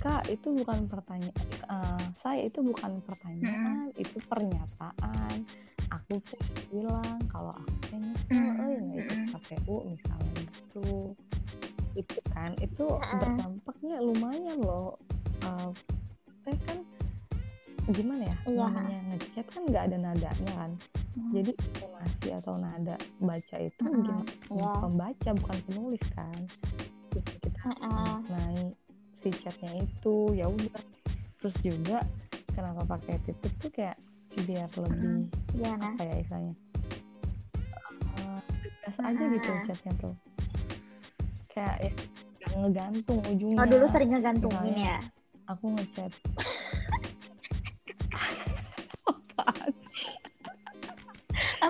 kak 0.00 0.24
itu 0.32 0.48
bukan 0.52 0.88
pertanyaan 0.88 1.48
uh, 1.68 2.00
saya 2.16 2.48
itu 2.48 2.64
bukan 2.64 3.00
pertanyaan 3.04 3.92
hmm. 3.92 4.02
itu 4.02 4.16
pernyataan 4.28 5.36
aku 5.92 6.20
tuh 6.24 6.40
bilang 6.72 7.16
kalau 7.28 7.52
aku 7.52 7.96
nyesel 8.00 8.36
hmm. 8.36 8.60
eh 8.60 8.78
nggak 8.80 8.98
ikut 9.04 9.20
KPU 9.32 9.76
misalnya 9.84 10.40
gitu 10.48 10.88
itu 11.96 12.18
kan 12.32 12.52
itu 12.60 12.86
hmm. 12.86 13.18
berdampaknya 13.20 13.96
lumayan 14.00 14.58
loh 14.60 14.96
uh, 15.44 15.70
teh 16.44 16.56
kan 16.64 16.78
gimana 17.94 18.22
ya 18.26 18.36
iya. 18.50 18.66
namanya 18.66 19.00
ngechat 19.14 19.46
kan 19.46 19.62
nggak 19.70 19.82
ada 19.86 19.96
nadanya 20.02 20.52
kan 20.58 20.72
hmm. 21.14 21.30
jadi 21.30 21.52
informasi 21.54 22.26
atau 22.34 22.54
nada 22.58 22.96
baca 23.22 23.56
itu 23.62 23.82
hmm. 23.86 24.02
gimana 24.02 24.24
yeah. 24.50 24.76
pembaca 24.82 25.30
bukan 25.38 25.58
penulis 25.70 26.04
kan 26.18 26.40
kita, 27.14 27.32
kita 27.46 27.62
hmm. 27.78 28.16
naik 28.26 28.74
si 29.22 29.28
chatnya 29.30 29.72
itu 29.86 30.16
ya 30.34 30.46
udah 30.50 30.82
terus 31.38 31.56
juga 31.62 32.02
kenapa 32.58 32.82
pakai 32.98 33.22
titik 33.22 33.54
tuh 33.62 33.70
kayak 33.70 33.96
biar 34.44 34.68
lebih 34.82 35.30
hmm. 35.30 35.62
ya, 35.62 35.72
nah. 35.78 35.94
apa 35.94 36.02
ya 36.02 36.14
istilahnya 36.20 36.54
uh, 38.18 39.06
aja 39.06 39.24
gitu 39.30 39.50
chatnya 39.70 39.92
tuh 40.02 40.14
kayak 41.54 41.76
ya, 41.86 41.90
ngegantung 42.58 43.20
ujungnya 43.30 43.58
oh 43.62 43.66
dulu 43.70 43.86
sering 43.86 44.10
ngegantungin 44.10 44.74
ya 44.74 44.98
aku 45.46 45.70
ngechat 45.70 46.10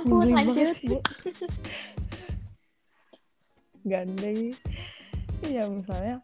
ampun 0.07 0.31
lanjut 0.31 0.79
gandeng 3.91 4.55
iya 5.43 5.67
misalnya 5.67 6.23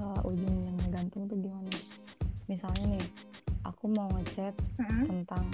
uh, 0.00 0.28
ujung 0.28 0.56
yang 0.64 0.76
gantung 0.88 1.28
tuh 1.28 1.36
gimana 1.36 1.76
misalnya 2.48 2.96
nih 2.96 3.06
aku 3.68 3.84
mau 3.92 4.08
ngechat 4.16 4.56
mm-hmm. 4.80 5.04
tentang 5.04 5.44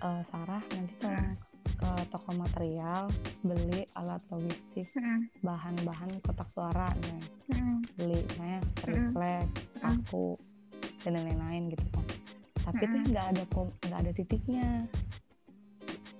uh, 0.00 0.24
Sarah 0.32 0.64
nanti 0.72 0.94
tolong 1.04 1.36
ke 1.78 1.90
toko 2.10 2.30
material 2.34 3.12
beli 3.44 3.84
alat 4.00 4.24
logistik 4.32 4.88
mm-hmm. 4.96 5.44
bahan-bahan 5.44 6.10
kotak 6.24 6.48
suara 6.48 6.88
nih 6.96 7.22
mm-hmm. 7.52 7.76
beli 8.00 8.20
saya 8.40 8.58
triplek 8.80 9.44
mm-hmm. 9.44 9.92
aku 10.00 10.36
dan 11.04 11.20
lain-lain 11.20 11.72
gitu 11.72 11.84
kan 11.92 12.06
tapi 12.68 12.84
mm-hmm. 12.84 13.04
tuh 13.04 13.10
nggak 13.12 13.26
ada 13.36 13.42
nggak 13.84 14.00
ada 14.00 14.12
titiknya 14.16 14.68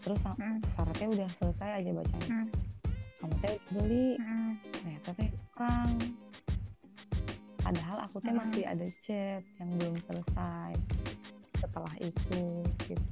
terus 0.01 0.21
mm-hmm. 0.23 0.57
syaratnya 0.75 1.09
udah 1.15 1.29
selesai 1.39 1.71
aja 1.83 1.91
bacanya 1.95 2.29
mm-hmm. 2.31 2.49
kamu 3.19 3.35
teh 3.43 3.57
beli 3.75 4.09
mm-hmm. 4.17 4.51
ternyata 4.73 5.11
teh 5.19 5.31
kurang 5.55 5.93
padahal 7.69 7.99
aku 8.01 8.17
teh 8.25 8.33
hmm. 8.33 8.41
masih 8.41 8.65
ada 8.65 8.87
chat 9.05 9.43
yang 9.61 9.71
belum 9.77 9.95
selesai 10.09 10.73
setelah 11.61 11.95
itu 12.01 12.65
gitu 12.89 13.09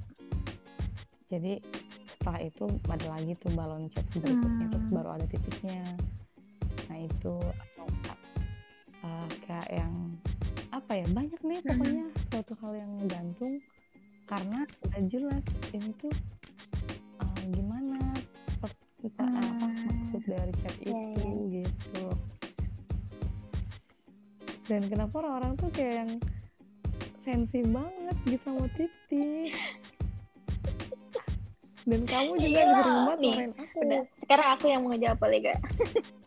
jadi 1.28 1.60
setelah 2.08 2.40
itu 2.40 2.64
ada 2.88 3.06
lagi 3.12 3.32
tuh 3.36 3.52
balon 3.52 3.92
chat 3.92 4.06
berikutnya 4.16 4.64
hmm. 4.64 4.72
terus 4.72 4.88
baru 4.96 5.10
ada 5.20 5.26
titiknya 5.28 5.84
nah 6.88 6.98
itu 7.04 7.36
uh, 9.04 9.28
kayak 9.44 9.68
yang 9.68 9.92
apa 10.72 10.92
ya 11.04 11.06
banyak 11.12 11.40
nih 11.44 11.60
pokoknya 11.60 12.04
hmm. 12.08 12.16
suatu 12.32 12.52
hal 12.64 12.72
yang 12.80 12.92
gantung 13.12 13.54
karena 14.24 14.60
udah 14.88 15.02
jelas 15.12 15.44
ini 15.76 15.90
tuh 16.00 16.14
gimana 17.52 17.98
hmm. 18.00 19.06
apa 19.06 19.24
maksud 19.26 20.22
dari 20.26 20.52
chat 20.62 20.74
iya, 20.82 20.90
itu 20.90 20.90
yeah, 20.90 21.06
yeah. 21.22 21.46
gitu 21.62 22.04
dan 24.66 24.82
kenapa 24.90 25.14
orang-orang 25.22 25.52
tuh 25.54 25.70
kayak 25.70 25.94
yang 26.02 26.12
sensi 27.22 27.62
banget 27.66 28.16
gitu 28.26 28.46
sama 28.50 28.66
titik 28.74 29.54
dan 31.86 32.02
kamu 32.02 32.32
juga 32.42 32.60
iya, 32.66 32.74
sering 32.74 32.98
banget 33.06 33.18
nih, 33.22 33.34
aku 33.62 33.78
udah. 33.86 34.02
sekarang 34.26 34.48
aku 34.58 34.64
yang 34.66 34.80
mau 34.82 34.90
ngejawab 34.90 35.18
boleh 35.22 35.38
gak 35.38 35.58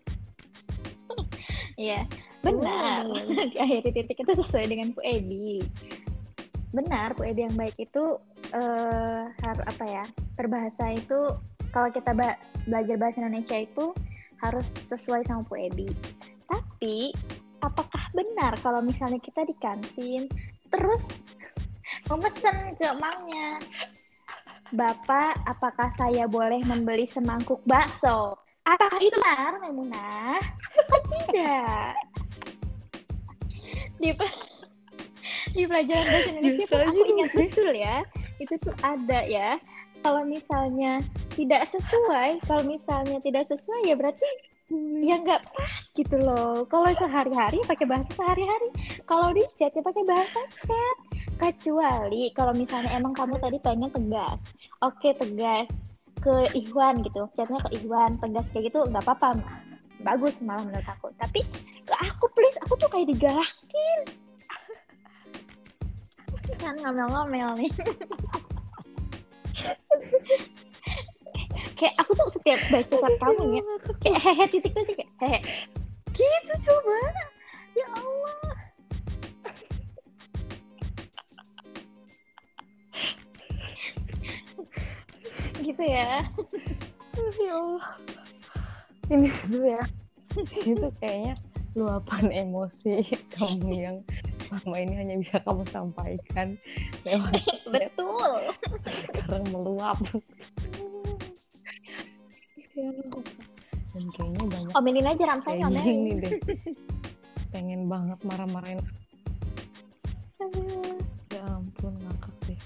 Iya, 1.80 2.04
benar. 2.44 3.08
Oh. 3.08 3.16
Akhir 3.64 3.88
titik 3.88 4.20
itu 4.20 4.34
sesuai 4.44 4.68
dengan 4.68 4.92
Bu 4.92 5.00
Edi. 5.00 5.64
Benar, 6.76 7.16
Bu 7.16 7.24
Edi 7.24 7.48
yang 7.48 7.56
baik 7.56 7.80
itu 7.80 8.20
uh, 8.56 9.30
harus 9.44 9.64
apa 9.66 9.86
ya? 9.86 10.04
Berbahasa 10.38 10.96
itu 10.96 11.20
kalau 11.70 11.90
kita 11.94 12.12
belajar 12.66 12.96
bahasa 12.98 13.22
Indonesia 13.22 13.58
itu 13.62 13.94
harus 14.42 14.68
sesuai 14.90 15.28
sama 15.28 15.46
Bu 15.46 15.56
Edi. 15.60 15.90
Tapi 16.50 17.14
apakah 17.60 18.04
benar 18.16 18.56
kalau 18.64 18.80
misalnya 18.80 19.20
kita 19.20 19.44
di 19.44 19.56
kantin 19.60 20.26
terus 20.72 21.04
memesan 22.10 22.74
ke 22.80 22.86
emangnya 22.88 23.60
Bapak, 24.70 25.42
apakah 25.50 25.90
saya 25.98 26.30
boleh 26.30 26.62
membeli 26.62 27.10
semangkuk 27.10 27.58
bakso? 27.66 28.38
Apakah 28.70 29.02
itu 29.02 29.18
benar, 29.18 29.58
Memunah? 29.66 30.38
Oh, 30.94 31.02
tidak. 31.26 31.98
Di, 33.98 34.14
di 35.58 35.64
pelajaran 35.66 36.06
bahasa 36.06 36.30
Indonesia 36.38 36.66
pun 36.70 36.82
aku 36.86 37.02
ingat 37.02 37.30
betul 37.34 37.70
ya. 37.74 38.06
Itu 38.40 38.56
tuh 38.64 38.76
ada 38.82 39.22
ya. 39.28 39.60
Kalau 40.00 40.24
misalnya 40.24 41.04
tidak 41.36 41.68
sesuai, 41.68 42.40
kalau 42.48 42.64
misalnya 42.64 43.20
tidak 43.20 43.52
sesuai 43.52 43.84
ya 43.84 44.00
berarti 44.00 44.24
ya 45.04 45.18
nggak 45.20 45.44
pas 45.52 45.84
gitu 45.98 46.16
loh. 46.22 46.64
Kalau 46.72 46.88
sehari-hari 46.96 47.60
pakai 47.68 47.86
bahasa 47.90 48.10
sehari-hari. 48.16 48.70
Kalau 49.04 49.36
di 49.36 49.44
chat 49.60 49.76
ya 49.76 49.84
pakai 49.84 50.04
bahasa 50.08 50.40
chat. 50.64 50.98
Kecuali 51.40 52.32
kalau 52.36 52.52
misalnya 52.52 52.92
emang 52.96 53.16
kamu 53.16 53.40
tadi 53.40 53.58
pengen 53.60 53.92
tegas. 53.92 54.40
Oke 54.84 55.16
tegas 55.16 55.68
ke 56.20 56.52
Ikhwan 56.56 57.04
gitu. 57.04 57.28
Chatnya 57.36 57.60
ke 57.64 57.70
Ikhwan 57.80 58.20
tegas 58.24 58.46
kayak 58.56 58.72
gitu 58.72 58.88
nggak 58.88 59.04
apa-apa. 59.04 59.40
Bagus 60.00 60.40
malah 60.40 60.64
menurut 60.64 60.88
aku. 60.88 61.12
Tapi 61.20 61.44
aku 61.90 62.26
please 62.32 62.60
aku 62.64 62.78
tuh 62.80 62.88
kayak 62.88 63.10
digalakin 63.10 64.00
kan 66.60 66.76
ngomel-ngomel 66.84 67.56
nih. 67.56 67.72
Kayak 71.80 71.96
aku 72.04 72.12
tuh 72.12 72.28
setiap 72.36 72.60
baca 72.68 72.96
chat 73.00 73.14
kamu 73.24 73.44
ya 73.56 73.64
kayak 74.04 74.20
hehe 74.20 74.46
titik 74.52 74.72
tuh 74.76 74.84
kayak 74.84 75.10
hehe. 75.24 75.40
Gitu 76.12 76.54
coba. 76.68 77.00
Ya 77.74 77.88
Allah. 77.96 78.52
Gitu 85.64 85.84
ya. 85.88 86.28
Ya 87.40 87.52
Allah. 87.56 87.88
Ini 89.10 89.30
tuh 89.48 89.64
ya 89.66 89.82
itu 90.62 90.88
kayaknya 91.02 91.34
luapan 91.74 92.30
emosi 92.30 93.02
kamu 93.34 93.72
yang 93.74 93.98
selama 94.50 94.78
ini 94.82 94.94
hanya 94.98 95.16
bisa 95.22 95.38
kamu 95.46 95.64
sampaikan 95.70 96.58
lewat 97.06 97.38
betul. 97.74 98.32
Sekarang 98.90 99.46
meluap. 99.54 99.98
Dan 103.90 104.06
kayaknya 104.16 104.44
banyak 104.50 104.74
omelin 104.74 105.08
aja 105.10 105.24
Ramsay 105.30 105.62
omelin. 105.62 105.86
ini 105.86 106.12
deh. 106.18 106.34
Pengen 107.54 107.86
banget 107.86 108.20
marah-marahin. 108.26 108.82
Ya 111.30 111.42
ampun 111.46 111.94
ngakak 111.98 112.36
deh. 112.50 112.60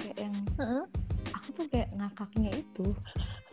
Kayak 0.00 0.16
yang 0.28 0.36
uh-huh. 0.60 0.84
aku 1.32 1.48
tuh 1.56 1.66
kayak 1.72 1.88
ngakaknya 1.96 2.50
itu 2.56 2.86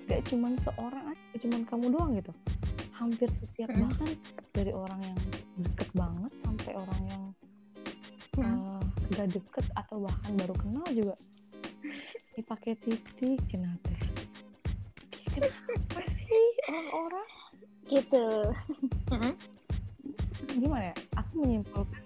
gak 0.09 0.25
cuman 0.25 0.57
seorang 0.65 1.05
aja 1.11 1.35
cuman 1.43 1.61
kamu 1.67 1.85
doang 1.91 2.11
gitu. 2.15 2.31
Hampir 2.95 3.31
setiap 3.39 3.71
uh-huh. 3.71 3.87
bahkan 3.87 4.11
dari 4.51 4.71
orang 4.75 4.99
yang 5.03 5.19
deket 5.63 5.89
banget 5.95 6.31
sampai 6.43 6.71
orang 6.75 7.01
yang. 7.07 7.23
Gak 9.19 9.36
deket 9.36 9.65
atau 9.75 9.99
bahkan 9.99 10.32
baru 10.39 10.55
kenal 10.55 10.88
juga. 10.95 11.15
Dipakai 12.39 12.79
titik 12.79 13.43
cenate 13.51 13.99
kenapa 15.39 16.01
sih 16.08 16.45
orang-orang? 16.67 17.29
Gitu. 17.88 18.25
Gimana 20.55 20.84
ya? 20.91 20.95
Aku 21.19 21.32
menyimpulkan 21.43 22.01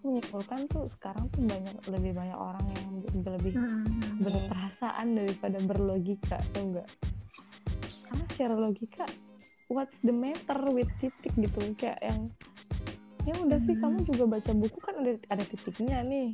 aku 0.00 0.16
menyimpulkan 0.16 0.60
tuh 0.72 0.88
sekarang 0.96 1.28
tuh 1.28 1.44
banyak 1.44 1.76
lebih 1.92 2.16
banyak 2.16 2.38
orang 2.40 2.64
yang 2.72 2.88
lebih 3.20 3.52
Hmm, 3.52 4.24
berperasaan 4.24 5.12
daripada 5.12 5.60
berlogika 5.60 6.40
tuh 6.56 6.72
enggak 6.72 6.88
karena 8.08 8.24
secara 8.32 8.54
logika 8.56 9.04
what's 9.70 9.94
the 10.02 10.10
matter 10.10 10.58
with 10.72 10.90
titik 10.98 11.30
gitu? 11.38 11.60
Kayak 11.78 12.00
yang 12.02 12.20
ya 13.22 13.34
udah 13.36 13.58
sih 13.60 13.74
Hmm. 13.74 13.82
kamu 13.82 13.98
juga 14.06 14.24
baca 14.30 14.52
buku 14.52 14.78
kan 14.80 14.94
ada 14.98 15.12
ada 15.28 15.44
titiknya 15.44 16.00
nih 16.02 16.28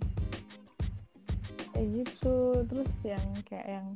kayak 1.71 1.87
gitu 1.93 2.37
terus 2.65 2.91
yang 3.03 3.27
kayak 3.45 3.69
yang 3.69 3.87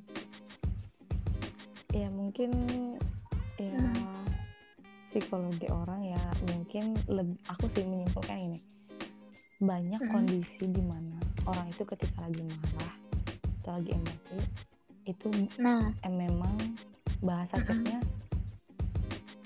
ya 1.90 2.08
mungkin 2.08 2.50
ya 3.56 3.72
Hmm. 3.72 4.24
psikologi 5.10 5.66
orang 5.68 6.06
ya 6.06 6.22
mungkin 6.48 6.94
lebih 7.06 7.36
aku 7.46 7.66
sih 7.68 7.82
menyimpulkan 7.82 8.38
ini 8.38 8.60
banyak 9.58 10.00
Hmm. 10.00 10.10
kondisi 10.10 10.64
di 10.64 10.82
mana 10.82 11.18
orang 11.44 11.66
itu 11.66 11.82
ketika 11.84 12.24
lagi 12.24 12.42
marah 12.42 12.94
atau 13.60 13.76
lagi 13.76 13.90
emosi 13.92 14.38
itu 15.04 15.28
Nah, 15.56 15.90
eh, 16.00 16.12
memang 16.12 16.54
bahasa 17.20 17.56
Mm-mm. 17.56 17.66
chatnya 17.66 17.98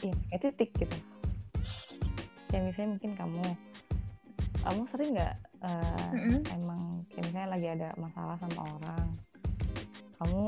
ya 0.01 0.13
pakai 0.29 0.53
titik 0.53 0.71
gitu 0.77 0.97
kayak 2.55 2.71
misalnya 2.71 2.91
mungkin 2.95 3.13
kamu 3.19 3.45
kamu 4.63 4.81
sering 4.95 5.11
nggak 5.19 5.35
eh, 5.67 6.11
Mm-mm. 6.15 6.41
emang 6.55 6.81
kayak 7.11 7.25
misalnya 7.27 7.49
lagi 7.51 7.67
ada 7.67 7.89
masalah 7.99 8.37
sama 8.39 8.63
orang 8.79 9.07
kamu 10.23 10.43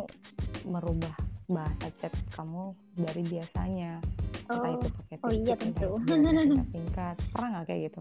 merubah 0.71 1.15
bahasa 1.51 1.91
chat 1.99 2.15
kamu 2.31 2.71
dari 2.95 3.27
biasanya 3.27 3.99
entah 4.47 4.71
oh, 4.71 4.79
itu 4.79 4.87
pakai 4.87 5.17
oh 5.19 5.33
iya, 5.35 5.55
entah 5.59 5.59
tentu. 5.59 5.91
singkat-singkat 6.07 7.17
pernah 7.35 7.49
nggak 7.59 7.67
kayak 7.67 7.81
gitu 7.91 8.01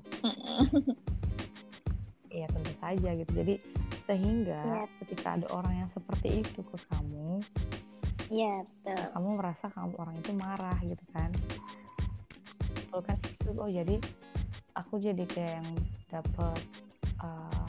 Iya 2.36 2.52
tentu 2.52 2.74
saja 2.84 3.10
gitu. 3.16 3.32
Jadi 3.32 3.56
sehingga 4.04 4.60
Iya. 4.60 4.84
ketika 5.00 5.40
ada 5.40 5.48
orang 5.56 5.74
yang 5.80 5.90
seperti 5.90 6.44
itu 6.44 6.60
ke 6.68 6.78
kamu, 6.92 7.40
iya 8.28 8.60
betul. 8.60 9.00
kamu 9.16 9.30
merasa 9.40 9.66
kamu 9.72 9.96
orang 9.96 10.16
itu 10.20 10.32
marah 10.36 10.76
gitu 10.84 11.06
kan? 11.16 11.32
Betul 12.96 13.12
kan 13.12 13.20
itu 13.28 13.52
oh 13.60 13.68
jadi 13.68 13.96
aku 14.72 14.94
jadi 15.04 15.24
kayak 15.28 15.60
yang 15.60 15.70
dapat 16.08 16.60
uh, 17.20 17.68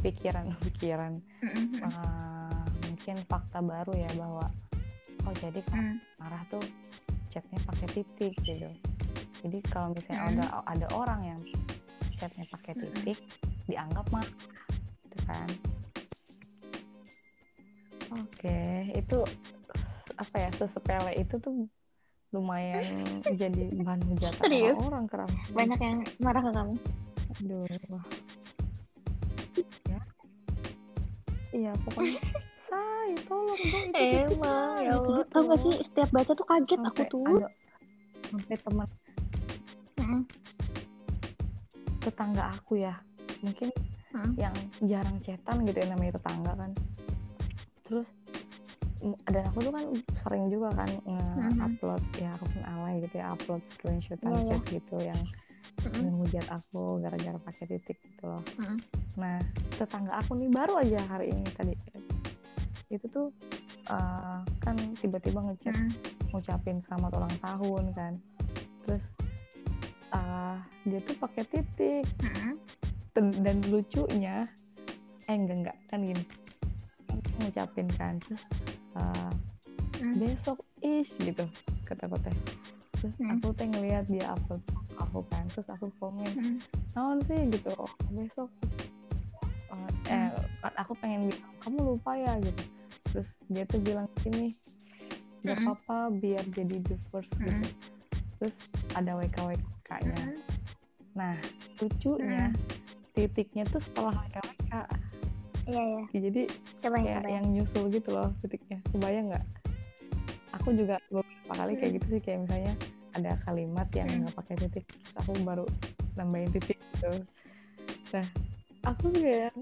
pikiran-pikiran 0.00 1.20
uh, 1.84 2.64
mungkin 2.88 3.16
fakta 3.28 3.60
baru 3.60 3.92
ya 3.92 4.08
bahwa 4.16 4.48
oh 5.20 5.34
jadi 5.36 5.60
Mm. 5.68 6.00
marah 6.16 6.40
tuh 6.48 6.64
chatnya 7.28 7.60
pakai 7.68 7.92
titik 7.92 8.32
gitu. 8.40 8.72
Jadi 9.44 9.58
kalau 9.68 9.92
misalnya 9.92 10.24
Mm. 10.24 10.32
ada 10.32 10.44
ada 10.64 10.86
orang 10.96 11.20
yang 11.36 11.40
chatnya 12.16 12.48
pakai 12.48 12.72
Mm-mm. 12.72 12.96
titik 12.96 13.20
dianggap 13.68 14.08
marah 14.08 14.32
gitu 15.04 15.18
kan. 15.28 15.48
Oke, 18.16 18.60
itu 18.96 19.18
apa 20.16 20.36
ya 20.40 20.48
sesepele 20.56 21.12
itu 21.20 21.36
tuh 21.36 21.68
lumayan 22.36 22.84
jadi 23.26 23.64
bahan 23.76 24.00
hujatan 24.04 24.42
Serius? 24.42 24.76
orang 24.78 25.04
keras. 25.06 25.32
Banyak 25.50 25.78
yang 25.78 25.96
marah 26.18 26.40
ke 26.40 26.50
kamu. 26.50 26.74
Aduh. 27.36 27.64
Ya. 29.84 30.00
Iya, 31.50 31.72
pokoknya 31.82 32.20
say, 32.66 33.10
tolong 33.22 33.48
dong 33.62 33.84
itu 33.88 33.96
Emang 34.28 34.76
ya 34.78 34.92
Allah. 34.92 34.92
gitu-gitu 34.94 35.30
Tahu 35.30 35.42
gak 35.42 35.50
loh. 35.50 35.62
sih 35.62 35.74
setiap 35.82 36.08
baca 36.10 36.30
tuh 36.30 36.46
kaget 36.46 36.80
aku 36.80 36.86
Sampai 36.94 37.06
tuh. 37.08 37.24
ada 37.26 37.48
sampai 38.26 38.56
teman 38.58 38.88
Mm-mm. 39.96 40.20
tetangga 42.00 42.44
aku 42.52 42.72
ya 42.76 42.94
mungkin 43.40 43.70
Mm. 44.08 44.32
yang 44.34 44.54
jarang 44.82 45.18
cetan 45.20 45.60
gitu 45.62 45.76
ya 45.76 45.86
namanya 45.86 46.16
tetangga 46.16 46.52
kan 46.54 46.70
terus 47.84 48.08
dan 48.98 49.42
aku 49.46 49.58
tuh 49.60 49.72
kan 49.72 49.84
sering 50.22 50.44
juga 50.48 50.72
kan 50.72 50.88
nge-upload 51.04 52.02
ya 52.16 52.32
aku 52.32 52.44
pun 52.48 52.62
alay 52.64 52.94
gitu 53.00 53.14
ya 53.16 53.26
upload 53.30 53.62
screenshotan 53.66 54.24
Iya, 54.26 54.38
iya. 54.38 54.48
chat 54.50 54.62
gitu 54.70 54.96
yang 54.98 55.20
menghujat 56.00 56.46
aku 56.48 56.82
gara-gara 56.98 57.38
pakai 57.38 57.64
titik 57.68 57.98
gitu 57.98 58.24
loh 58.24 58.42
Mm-mm. 58.56 58.78
nah 59.14 59.36
tetangga 59.72 60.16
aku 60.16 60.34
nih 60.34 60.48
baru 60.48 60.80
aja 60.80 60.98
hari 61.06 61.30
ini 61.30 61.44
tadi 61.52 61.74
itu 62.88 63.06
tuh 63.06 63.28
eh, 63.86 64.38
kan 64.60 64.74
tiba-tiba 64.96 65.40
ngechat 65.42 65.74
Mm. 65.74 65.90
ngucapin 66.32 66.78
selamat 66.80 67.10
ulang 67.14 67.36
tahun 67.38 67.84
kan 67.92 68.12
terus 68.82 69.04
eh, 70.10 70.56
dia 70.84 71.00
tuh 71.00 71.16
pakai 71.16 71.44
titik 71.44 72.04
Mm-mm. 72.24 72.56
dan, 73.12 73.26
dan 73.42 73.56
lucunya 73.68 74.48
eh 75.22 75.34
enggak 75.34 75.56
enggak 75.60 75.78
kan 75.86 76.00
gini 76.00 76.24
ngucapin 77.36 77.88
kan 77.92 78.16
terus 78.18 78.42
Mm. 79.96 80.20
besok 80.20 80.60
ish 80.80 81.16
gitu 81.18 81.48
kata 81.84 82.04
aku 82.04 82.20
teh 82.20 82.36
terus 82.96 83.16
Hmm. 83.16 83.36
aku 83.36 83.52
teh 83.52 83.64
ngeliat 83.64 84.04
dia 84.08 84.28
upload 84.28 84.60
aku 84.96 85.20
kan 85.28 85.44
terus 85.52 85.68
aku 85.68 85.88
komen 85.96 86.28
Mm. 86.32 86.56
naon 86.92 87.18
sih? 87.24 87.36
Gitu 87.48 87.68
oh, 87.76 87.92
besok. 88.08 88.48
Eh, 90.08 90.16
eh 90.16 90.28
aku 90.80 90.96
pengen 90.96 91.28
bilang 91.28 91.52
kamu 91.60 91.78
lupa 91.84 92.16
ya? 92.16 92.32
Gitu. 92.40 92.62
Terus 93.12 93.28
dia 93.48 93.64
tuh 93.64 93.80
bilang 93.80 94.08
gini 94.20 94.48
gak 95.44 95.60
apa-apa 95.60 96.10
biar 96.16 96.40
jadi 96.50 96.80
the 96.82 96.96
first 97.08 97.28
gitu. 97.36 97.68
Terus 98.40 98.56
ada 98.92 99.12
WKWK 99.14 99.90
nya 100.02 100.16
Mm. 100.16 100.36
nah 101.12 101.36
lucunya 101.76 102.48
Mm. 102.48 102.56
titiknya 103.12 103.64
tuh 103.68 103.80
setelah 103.80 104.12
WKWK 104.24 104.72
Iya 105.66 105.82
ya. 105.82 106.00
jadi 106.22 106.42
Coba 106.78 106.94
yang 106.94 107.04
kayak 107.04 107.18
coba. 107.20 107.30
yang 107.32 107.46
nyusul 107.50 107.84
gitu 107.90 108.08
loh 108.10 108.28
titiknya 108.38 108.78
kebayang 108.86 109.26
nggak 109.28 109.44
aku 110.52 110.68
juga 110.72 110.96
beberapa 111.08 111.54
kali 111.54 111.72
kayak 111.74 111.86
Hmm. 111.86 111.96
gitu 111.96 112.06
sih 112.08 112.20
kayak 112.20 112.38
misalnya 112.42 112.74
ada 113.12 113.30
kalimat 113.42 113.88
yang 113.92 114.06
Hmm. 114.06 114.18
nggak 114.22 114.34
pakai 114.36 114.54
titik 114.58 114.84
terus 114.86 115.12
aku 115.16 115.30
baru 115.42 115.64
nambahin 116.14 116.50
titik 116.50 116.78
gitu 116.92 117.10
nah 118.08 118.26
aku 118.84 119.04
kayak 119.12 119.52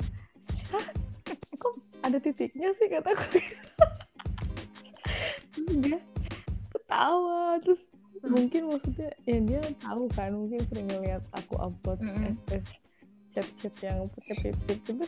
hah 0.71 0.87
kok 1.55 1.75
ada 2.01 2.19
titiknya 2.19 2.69
sih 2.73 2.87
kataku 2.87 3.40
terus 5.51 5.75
dia 5.81 5.99
ketawa 6.69 7.57
terus 7.59 7.81
Hmm. 8.17 8.33
mungkin 8.33 8.62
maksudnya 8.67 9.12
ya 9.23 9.37
dia 9.38 9.61
tahu 9.79 10.09
kan 10.11 10.33
mungkin 10.33 10.61
sering 10.64 10.87
ngeliat 10.87 11.21
aku 11.31 11.55
upload 11.57 12.01
Mm-mm. 12.01 12.33
SS 12.43 12.64
chat-chat 13.35 13.75
yang 13.83 13.99
pakai 14.11 14.35
titik 14.43 14.79
gitu 14.83 15.05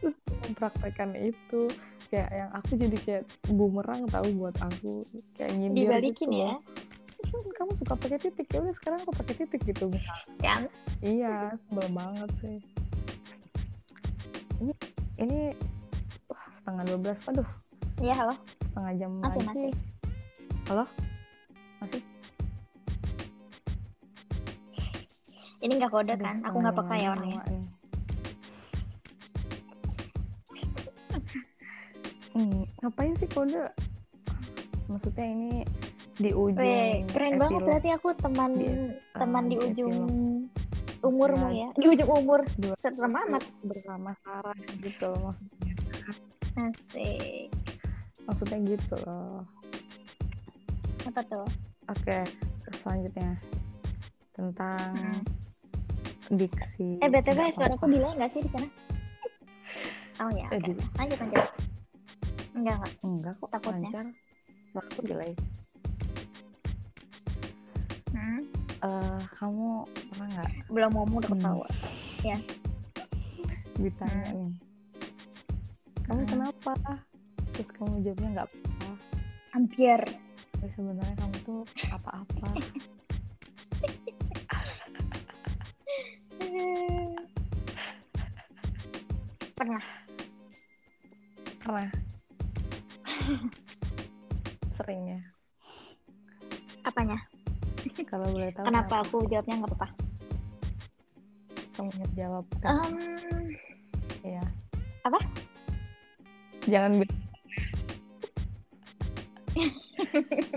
terus 0.00 0.16
mempraktekkan 0.46 1.10
itu 1.16 1.60
kayak 2.06 2.30
yang 2.30 2.50
aku 2.54 2.70
jadi 2.76 2.96
kayak 3.02 3.24
bumerang 3.50 4.06
tahu 4.06 4.28
buat 4.36 4.54
aku 4.60 5.02
kayak 5.34 5.52
nyindir 5.56 5.90
Dibalikin 5.90 6.28
gitu 6.30 6.38
ya. 6.38 6.52
loh. 6.54 6.60
"Hmm, 7.26 7.46
kamu 7.58 7.70
suka 7.76 7.94
pakai 7.98 8.18
titik 8.20 8.46
ya 8.46 8.58
udah 8.62 8.74
sekarang 8.74 8.98
aku 9.02 9.12
pakai 9.16 9.34
titik 9.42 9.60
gitu 9.66 9.90
Kan? 10.38 10.70
iya 11.02 11.50
sebel 11.66 11.88
banget 11.90 12.30
sih 12.38 12.56
ini 14.56 14.72
ini 15.18 15.38
wah 16.30 16.44
setengah 16.54 16.82
dua 16.86 16.98
belas 17.02 17.20
aduh 17.26 17.48
Iya 17.96 18.14
halo. 18.14 18.34
setengah 18.62 18.92
jam 18.94 19.10
Masih, 19.18 19.40
lagi 19.40 19.46
masih. 19.48 19.72
halo 20.68 20.84
masih 21.80 22.02
Ini 25.56 25.72
nggak 25.80 25.88
kode 25.90 26.14
kan? 26.14 26.36
Aku 26.44 26.56
nggak 26.60 26.76
peka 26.76 26.94
ya 26.94 27.08
orangnya. 27.10 27.40
Hmm, 32.36 32.68
ngapain 32.78 33.16
sih 33.16 33.24
kode? 33.26 33.64
Maksudnya 34.86 35.24
ini 35.24 35.64
di 36.14 36.30
ujung 36.30 36.56
Weh, 36.58 37.00
keren 37.06 37.36
banget 37.36 37.48
epilog 37.50 37.64
berarti 37.66 37.88
aku 37.90 38.08
teman 38.14 38.50
Di- 38.52 38.92
teman 39.14 39.42
ah, 39.42 39.48
di 39.48 39.56
ujung 39.58 39.92
epilog. 39.94 41.02
umurmu 41.02 41.48
Ya. 41.50 41.56
ya. 41.58 41.68
Di 41.74 41.86
ujung 41.88 42.10
umur. 42.14 42.40
Serem 42.76 43.14
amat. 43.18 43.42
bersama 43.62 44.12
Sarah 44.18 44.52
gitu 44.76 45.08
loh 45.08 45.20
maksudnya. 45.26 45.72
Asik. 46.58 47.48
Maksudnya 48.22 48.58
gitu 48.66 48.96
loh. 49.02 49.40
Apa 51.04 51.20
tuh? 51.22 51.46
Oke, 51.86 52.18
terus 52.62 52.78
selanjutnya 52.82 53.30
tentang 54.32 54.92
Hmm. 54.92 55.20
diksi. 56.30 56.98
Eh 56.98 57.08
BTW 57.08 57.40
suara 57.50 57.72
aku 57.72 57.86
delay 57.86 58.12
nggak 58.12 58.30
sih 58.30 58.40
di 58.40 58.50
sana? 58.50 58.68
Oh 60.18 60.30
ya, 60.30 60.48
Eh, 60.48 60.58
oke. 60.58 60.72
Lanjut 60.96 61.18
lanjut. 61.18 61.44
Enggak, 62.56 62.80
enggak. 62.80 62.92
Enggak 63.04 63.36
kok, 63.36 63.52
Takutnya. 63.52 63.92
lancar. 63.92 64.06
Suara 64.72 64.88
aku 64.88 65.00
jelek. 65.04 65.36
Hmm? 68.16 68.40
Uh, 68.80 69.20
kamu 69.36 69.84
pernah 70.08 70.26
nggak? 70.32 70.48
Belum 70.72 70.90
mau 70.96 71.04
udah 71.04 71.20
hmm. 71.20 71.36
ketawa. 71.36 71.68
Iya. 72.24 72.38
Hmm. 72.40 73.44
Ya. 73.44 73.56
Ditanya 73.76 74.24
hmm. 74.24 74.40
nih. 74.40 74.56
Kamu 76.08 76.24
hmm. 76.24 76.30
kenapa? 76.32 76.72
Terus 77.52 77.68
kamu 77.76 78.00
jawabnya 78.00 78.28
nggak 78.40 78.48
apa-apa. 78.48 78.88
Hampir. 79.52 80.00
Tapi 80.56 80.72
sebenarnya 80.72 81.12
kamu 81.20 81.36
tuh 81.44 81.60
apa-apa. 81.92 82.48
pernah. 89.56 89.84
Pernah 91.60 92.05
Sering 94.76 95.02
ya. 95.08 95.20
Apanya? 96.86 97.18
Kalau 98.10 98.26
boleh 98.30 98.50
tahu 98.54 98.66
Kenapa 98.66 98.94
aku 99.02 99.16
jawabnya 99.26 99.54
nggak 99.62 99.70
apa-apa? 99.74 99.88
Kamu 101.76 101.88
ingat 102.00 102.12
jawab. 102.16 102.44
Um, 102.64 102.94
Iya. 104.26 104.42
Apa? 105.06 105.18
Jangan 106.66 106.98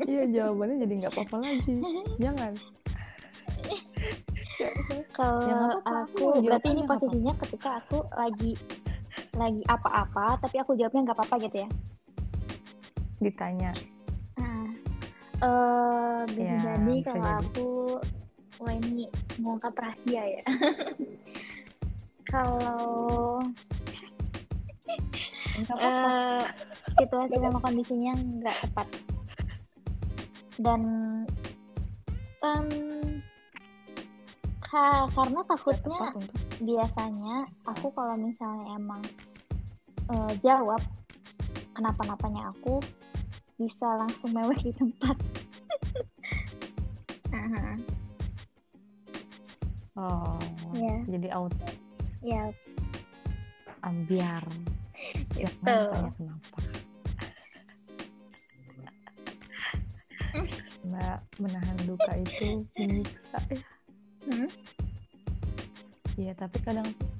iya 0.09 0.23
jawabannya 0.27 0.83
jadi 0.83 0.93
nggak 1.05 1.13
apa-apa 1.15 1.37
lagi. 1.39 1.75
Jangan. 2.17 2.53
Kalau 5.15 5.39
Ya, 5.47 5.59
aku 6.03 6.25
berarti 6.43 6.67
ini 6.75 6.83
posisinya 6.83 7.33
ketika 7.45 7.79
aku 7.79 8.03
lagi 8.15 8.59
lagi 9.37 9.61
apa-apa 9.69 10.41
tapi 10.43 10.59
aku 10.59 10.75
jawabnya 10.75 11.11
nggak 11.11 11.17
apa-apa 11.19 11.35
gitu 11.47 11.63
ya. 11.63 11.69
Ditanya. 13.19 13.71
Nah, 14.35 14.67
eh 15.39 16.19
bisa 16.29 16.41
Ya, 16.41 16.55
jadi 16.57 16.93
bisa 16.97 17.09
kalau 17.09 17.23
jadi. 17.25 17.45
aku 17.45 17.67
wah 18.57 18.73
ini 18.73 19.05
mengungkap 19.37 19.73
rahasia 19.73 20.23
ya. 20.29 20.41
kalau 22.29 23.39
eh 25.69 26.43
situasi 26.95 27.35
sama 27.35 27.59
kondisinya 27.59 28.13
nggak 28.15 28.57
tepat 28.63 28.87
dan 30.57 30.81
em, 32.39 32.67
ka- 34.61 35.07
karena 35.09 35.39
takutnya 35.45 35.99
biasanya 36.59 37.35
aku 37.65 37.87
kalau 37.89 38.15
misalnya 38.15 38.65
emang 38.73 39.01
eh, 40.09 40.31
jawab 40.41 40.81
kenapa-napanya 41.71 42.51
aku 42.51 42.83
bisa 43.59 43.87
langsung 43.99 44.31
mewek 44.31 44.63
di 44.63 44.71
tempat. 44.71 45.17
Aha, 47.35 47.75
Oh, 49.99 50.39
Iya. 50.71 50.95
jadi 51.11 51.27
auto 51.35 51.67
ya 52.23 52.47
ambiar. 53.83 54.39
Jangan 55.35 55.59
Itu. 55.59 55.75
tanya 55.91 56.11
kenapa. 56.15 56.57
Mbak 60.79 61.19
menahan 61.37 61.77
duka 61.83 62.11
itu 62.15 62.63
menyiksa 62.79 63.39
ya. 63.51 63.59
Hmm? 64.23 64.49
Iya, 66.15 66.31
tapi 66.35 66.57
kadang 66.63 66.87
tuh 66.95 67.11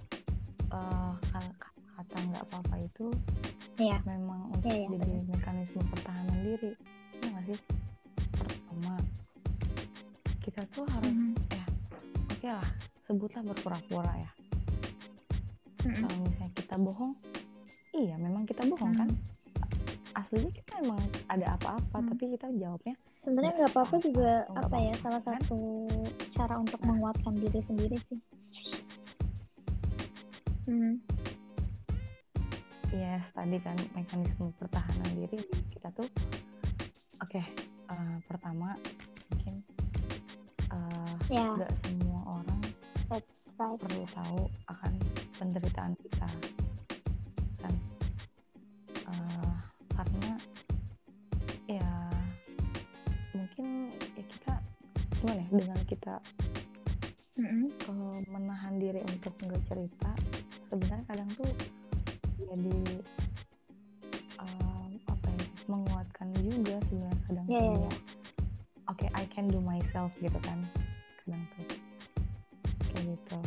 eh, 0.71 1.13
kal- 1.31 1.55
kata 1.99 2.15
nggak 2.25 2.43
apa-apa 2.47 2.75
itu 2.79 3.07
Iya. 3.75 3.99
memang 4.03 4.51
untuk 4.51 4.71
Iya, 4.71 4.87
iya, 4.87 4.97
jadi 4.99 5.13
mekanisme 5.25 5.81
pertahanan 5.89 6.39
diri. 6.41 6.71
Ya 7.19 7.27
nggak 7.27 7.45
sih? 7.45 7.59
Pertama, 8.33 8.93
kita 10.39 10.61
tuh 10.69 10.85
harus 10.87 11.11
Mhm. 11.11 11.31
ya 11.49 11.65
oke 12.29 12.47
lah, 12.49 12.69
sebutlah 13.03 13.43
berpura-pura 13.45 14.13
ya. 14.15 14.31
Mm-mm. 15.79 15.95
Kalau 15.97 16.17
misalnya 16.21 16.51
kita 16.53 16.75
bohong, 16.77 17.13
iya 17.93 18.15
memang 18.15 18.43
kita 18.43 18.63
bohong 18.63 18.91
kan? 18.93 19.09
Aslinya 20.11 20.51
kita 20.51 20.73
emang 20.79 20.99
ada 21.27 21.55
apa-apa, 21.55 21.97
Hmm. 21.97 22.07
tapi 22.09 22.23
kita 22.33 22.47
jawabnya 22.53 22.95
Sebenarnya 23.19 23.51
Nggak 23.53 23.71
apa-apa 23.75 23.95
juga 23.99 24.31
nggak 24.47 24.63
apa 24.63 24.77
ya 24.79 24.93
salah 24.95 25.21
kan? 25.21 25.39
satu 25.43 25.59
cara 26.31 26.55
untuk 26.55 26.79
Nah. 26.79 26.87
menguatkan 26.89 27.33
diri 27.35 27.59
sendiri 27.61 27.97
sih. 28.07 28.19
Hmm. 30.65 30.95
Yes 32.91 33.29
tadi 33.31 33.57
kan 33.59 33.77
mekanisme 33.93 34.49
pertahanan 34.55 35.09
diri 35.13 35.37
kita 35.69 35.93
tuh 35.93 36.09
oke 37.21 37.41
eh, 37.41 38.15
pertama 38.25 38.73
mungkin 39.29 39.55
eh, 40.69 41.13
Ya, 41.29 41.45
nggak 41.45 41.69
semua 41.85 42.21
orang 42.41 42.61
that's 43.07 43.45
right. 43.53 43.77
perlu 43.77 44.03
tahu 44.09 44.39
akan 44.67 44.91
penderitaan 45.37 45.93
kita 45.99 46.29
kan 47.59 47.73
Eh, 49.09 49.55
karena 49.89 50.31
ya 51.65 51.91
mungkin 53.31 53.89
ya 54.13 54.23
kita 54.25 54.53
gimana 55.17 55.41
ya 55.41 55.49
dengan 55.51 55.81
kita 55.85 56.15
Mm-mm. 57.39 57.73
kalau 57.79 58.11
menahan 58.27 58.77
diri 58.77 59.01
untuk 59.01 59.33
nggak 59.39 59.63
cerita 59.65 60.11
sebenarnya 60.67 61.03
kadang 61.07 61.29
tuh 61.33 61.49
jadi 62.49 62.77
um, 64.41 64.89
apa 65.07 65.27
ya 65.29 65.45
menguatkan 65.69 66.27
juga 66.35 66.75
sebenarnya 66.89 67.21
kadang 67.27 67.45
Iya, 67.45 67.59
iya, 67.61 67.69
kayak, 67.69 67.95
oke 68.89 69.05
I 69.13 69.23
can 69.29 69.45
do 69.47 69.59
myself 69.61 70.11
gitu 70.17 70.39
kan 70.41 70.59
kadang 71.23 71.43
tuh. 71.55 71.65
Kayak 72.89 73.03
gitu 73.15 73.39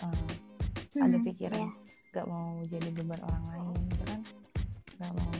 Uh, 0.00 0.32
ada 0.96 1.20
Mhm, 1.20 1.28
pikiran 1.28 1.60
iya. 1.60 1.68
nggak 2.16 2.24
mau 2.24 2.56
jadi 2.72 2.88
beban 2.96 3.20
orang 3.20 3.44
lain 3.52 3.78
gitu 3.92 4.04
kan. 4.08 4.20
Nggak 4.96 5.12
mau 5.12 5.32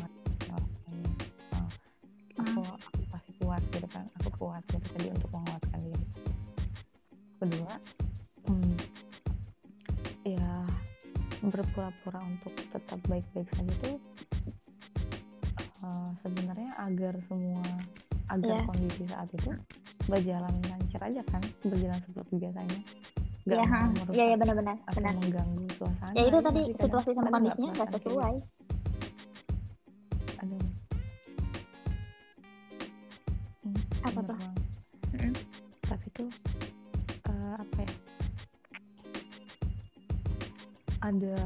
berpura-pura 11.84 12.20
untuk 12.24 12.52
tetap 12.70 12.96
baik-baik 13.04 13.48
saja 13.52 13.72
tuh 13.82 13.96
uh, 15.84 16.08
sebenarnya 16.22 16.70
agar 16.80 17.12
semua 17.28 17.60
agar 18.32 18.56
Iya. 18.56 18.64
kondisi 18.64 19.04
saat 19.04 19.28
itu 19.30 19.50
berjalan 20.06 20.54
lancar 20.64 21.02
aja 21.02 21.20
kan 21.28 21.42
berjalan 21.62 22.00
seperti 22.02 22.34
biasanya 22.40 22.80
nggak 23.44 23.60
ha. 23.62 23.80
merusak 23.92 24.14
Iya, 24.16 24.24
iya 24.24 24.36
benar-benar, 24.40 24.76
atau 24.82 24.96
benar. 24.96 25.12
mengganggu 25.14 25.64
suasana 25.76 26.16
Ya 26.16 26.22
itu 26.24 26.38
tadi 26.40 26.62
situasi 26.72 27.10
sama 27.12 27.28
kondisinya 27.28 27.68
nggak 27.68 27.76
kayak 27.84 27.92
gitu. 27.92 28.08
sesuai. 28.08 28.34
aduh 30.40 30.64
Hmm, 33.60 33.76
Apa 34.02 34.20
bener 34.22 34.36
tuh? 34.40 34.52
Mm-mm. 35.14 35.32
tapi 35.82 36.06
tuh 36.10 36.28
eh, 37.24 37.54
apa 37.54 37.78
ya 37.78 37.92
ada 41.02 41.36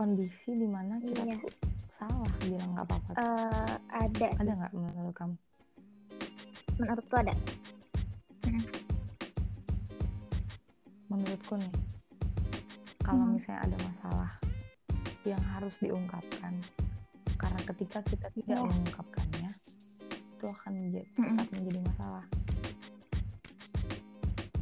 kondisi 0.00 0.56
di 0.56 0.64
mana 0.64 0.96
kita 0.96 1.20
Iya. 1.20 1.36
tuh 1.36 1.52
salah 1.94 2.32
bilang 2.40 2.72
nggak 2.72 2.86
apa-apa. 2.86 3.10
Eh, 3.14 3.72
ada 3.92 4.26
ada 4.34 4.52
nggak 4.56 4.72
menurut 4.72 5.12
kamu 5.12 5.36
menurutku 6.78 7.14
ada. 7.14 7.34
menurutku 11.06 11.54
nih 11.54 11.72
kalau 13.02 13.24
Hmm. 13.24 13.34
misalnya 13.34 13.60
ada 13.60 13.76
masalah 13.82 14.30
yang 15.22 15.42
harus 15.50 15.74
diungkapkan 15.76 16.54
karena 17.34 17.60
ketika 17.66 17.98
kita 18.06 18.28
tidak 18.30 18.56
Iya. 18.56 18.64
mengungkapkannya 18.64 19.50
itu 20.08 20.44
akan 20.46 20.72
menjadi, 20.72 21.08
Mm-mm. 21.10 21.36
tetap 21.36 21.48
menjadi 21.52 21.80
masalah 21.82 22.24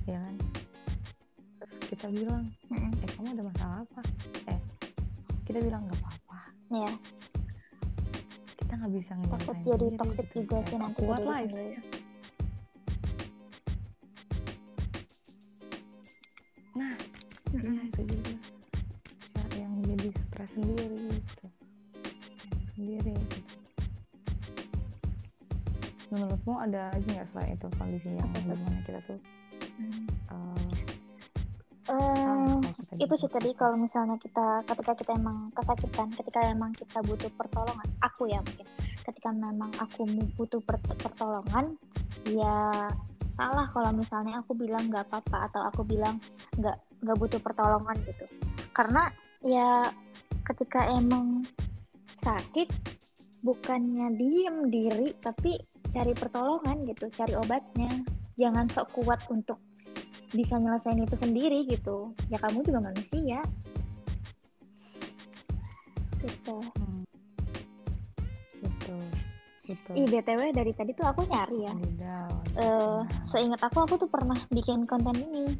ya 0.04 0.18
kan 0.18 0.36
terus 1.60 1.78
kita 1.86 2.06
bilang 2.08 2.44
Mm-mm. 2.66 2.92
eh 2.96 3.08
kamu 3.12 3.28
ada 3.30 3.44
masalah 3.46 3.76
apa 3.84 4.00
kita 5.48 5.58
bilang 5.58 5.82
nggak 5.82 5.98
apa-apa 5.98 6.40
Iya. 6.68 6.92
kita 8.58 8.72
nggak 8.76 8.92
bisa 8.92 9.12
Takut 9.16 9.24
ngerasain 9.24 9.64
jadi 9.64 9.76
sendiri 9.80 9.98
toxic 9.98 10.26
juga 10.30 10.56
Ya, 10.56 10.62
sih 10.62 10.76
nanti 10.76 11.00
kuat 11.00 11.22
lah 11.22 11.38
istilahnya. 11.40 11.80
nah 16.70 16.94
ya 17.50 17.82
itu 17.82 18.00
juga 18.06 18.30
ya, 19.34 19.44
yang 19.58 19.72
jadi 19.82 20.08
stres 20.14 20.50
sendiri 20.52 20.98
gitu 21.10 21.46
sendiri 22.70 23.14
gitu. 23.18 23.40
menurutmu 26.08 26.54
ada 26.56 26.92
aja 26.92 27.08
nggak 27.08 27.28
selain 27.28 27.52
itu 27.52 27.66
kondisi 27.74 28.10
yang 28.12 28.28
di 28.30 28.40
mana 28.46 28.78
kita 28.84 29.00
tuh 29.04 29.20
Mm. 29.78 30.10
eh, 30.10 30.67
itu 32.98 33.14
sih 33.14 33.30
tadi 33.30 33.54
kalau 33.54 33.78
misalnya 33.78 34.18
kita 34.18 34.66
ketika 34.66 34.92
kita 34.98 35.10
emang 35.14 35.54
kesakitan 35.54 36.10
ketika 36.12 36.40
emang 36.50 36.74
kita 36.74 36.98
butuh 37.06 37.30
pertolongan 37.38 37.88
aku 38.02 38.26
ya 38.26 38.42
mungkin 38.42 38.66
ketika 39.06 39.30
memang 39.30 39.70
aku 39.78 40.04
butuh 40.34 40.60
per- 40.60 40.82
pertolongan 40.82 41.78
ya 42.26 42.90
salah 43.38 43.70
kalau 43.70 43.94
misalnya 43.94 44.42
aku 44.42 44.58
bilang 44.58 44.90
nggak 44.90 45.06
apa-apa 45.06 45.46
atau 45.46 45.62
aku 45.62 45.86
bilang 45.86 46.18
nggak 46.58 46.74
nggak 47.06 47.16
butuh 47.16 47.38
pertolongan 47.38 47.94
gitu. 48.02 48.26
Karena 48.74 49.06
ya 49.46 49.86
ketika 50.42 50.90
emang 50.90 51.46
sakit 52.18 52.66
bukannya 53.46 54.18
diem 54.18 54.66
diri 54.66 55.14
tapi 55.22 55.54
cari 55.94 56.12
pertolongan 56.18 56.82
gitu 56.90 57.06
cari 57.14 57.38
obatnya. 57.38 58.02
Jangan 58.38 58.70
sok 58.70 59.02
kuat 59.02 59.22
untuk 59.30 59.58
bisa 60.32 60.60
nyelesain 60.60 61.00
itu 61.00 61.16
sendiri 61.16 61.64
gitu. 61.68 62.12
Ya 62.28 62.38
kamu 62.40 62.64
juga 62.64 62.80
manusia. 62.92 63.40
Gitu. 66.18 66.56
Hmm. 66.58 67.02
betul 68.58 69.02
betul. 69.68 69.94
Ih 69.94 70.06
btw 70.08 70.40
dari 70.50 70.72
tadi 70.74 70.90
tuh 70.96 71.06
aku 71.06 71.22
nyari 71.30 71.58
ya. 71.68 71.74
Nah, 72.02 73.06
seingat 73.30 73.62
aku 73.62 73.86
aku 73.86 73.94
tuh 74.00 74.10
pernah 74.10 74.36
bikin 74.50 74.82
konten 74.88 75.14
ini 75.14 75.54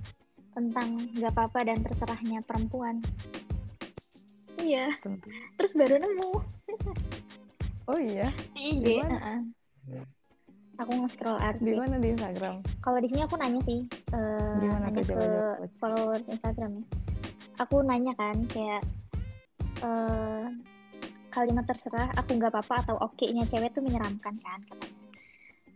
tentang 0.57 1.07
gak 1.15 1.33
apa-apa 1.39 1.71
dan 1.71 1.79
terserahnya 1.87 2.43
perempuan. 2.43 2.99
Iya. 4.59 4.91
Tentu. 4.99 5.31
terus 5.55 5.73
baru 5.79 6.03
nemu. 6.03 6.33
Oh 7.89 7.99
iya? 8.03 8.29
Di 8.53 8.75
IG 8.75 8.85
Di 8.85 8.95
mana? 9.01 9.47
Aku 10.79 10.93
nge-scroll 10.95 11.39
di 11.39 11.45
arsip 11.45 11.75
mana 11.75 11.97
di 11.99 12.09
Instagram? 12.15 12.55
Kalau 12.79 12.99
di 13.03 13.09
sini 13.11 13.21
aku 13.27 13.35
nanya 13.35 13.61
sih 13.67 13.81
eh, 14.15 14.55
Di 14.63 14.67
mana 14.71 14.89
nanya 14.89 15.03
ke 15.03 15.21
followers 15.83 16.25
Instagram 16.31 16.71
ya. 16.79 16.85
Aku 17.67 17.83
nanya 17.83 18.15
kan 18.15 18.37
kayak 18.47 18.83
eh, 19.83 20.47
kalimat 21.35 21.67
terserah 21.67 22.15
aku 22.15 22.39
nggak 22.39 22.55
apa-apa 22.55 22.75
atau 22.87 22.97
oke 23.03 23.27
nya 23.27 23.45
cewek 23.51 23.75
tuh 23.75 23.83
menyeramkan 23.83 24.35
kan 24.39 24.61
katanya. 24.71 24.99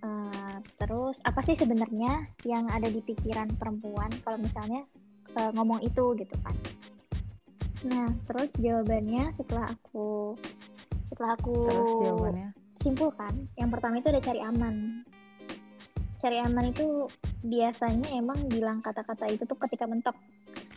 Eh, 0.03 0.57
terus 0.79 1.19
apa 1.27 1.41
sih 1.43 1.59
sebenarnya 1.59 2.31
yang 2.47 2.71
ada 2.71 2.87
di 2.87 3.03
pikiran 3.03 3.51
perempuan 3.59 4.11
kalau 4.23 4.39
misalnya 4.39 4.87
eh, 5.35 5.51
ngomong 5.51 5.83
itu 5.83 6.15
gitu 6.15 6.35
kan? 6.47 6.55
Nah 7.91 8.07
terus 8.31 8.55
jawabannya 8.55 9.35
setelah 9.35 9.67
aku 9.67 10.39
setelah 11.11 11.35
aku 11.35 11.55
terus 11.67 11.91
jawabannya 12.07 12.62
simpulkan 12.83 13.47
yang 13.57 13.71
pertama 13.71 14.03
itu 14.03 14.11
ada 14.11 14.21
cari 14.21 14.41
aman. 14.43 15.07
Cari 16.19 16.39
aman 16.39 16.71
itu 16.71 17.07
biasanya 17.43 18.15
emang 18.15 18.39
bilang 18.47 18.79
kata-kata 18.83 19.31
itu 19.31 19.43
tuh 19.47 19.59
ketika 19.67 19.87
mentok. 19.87 20.15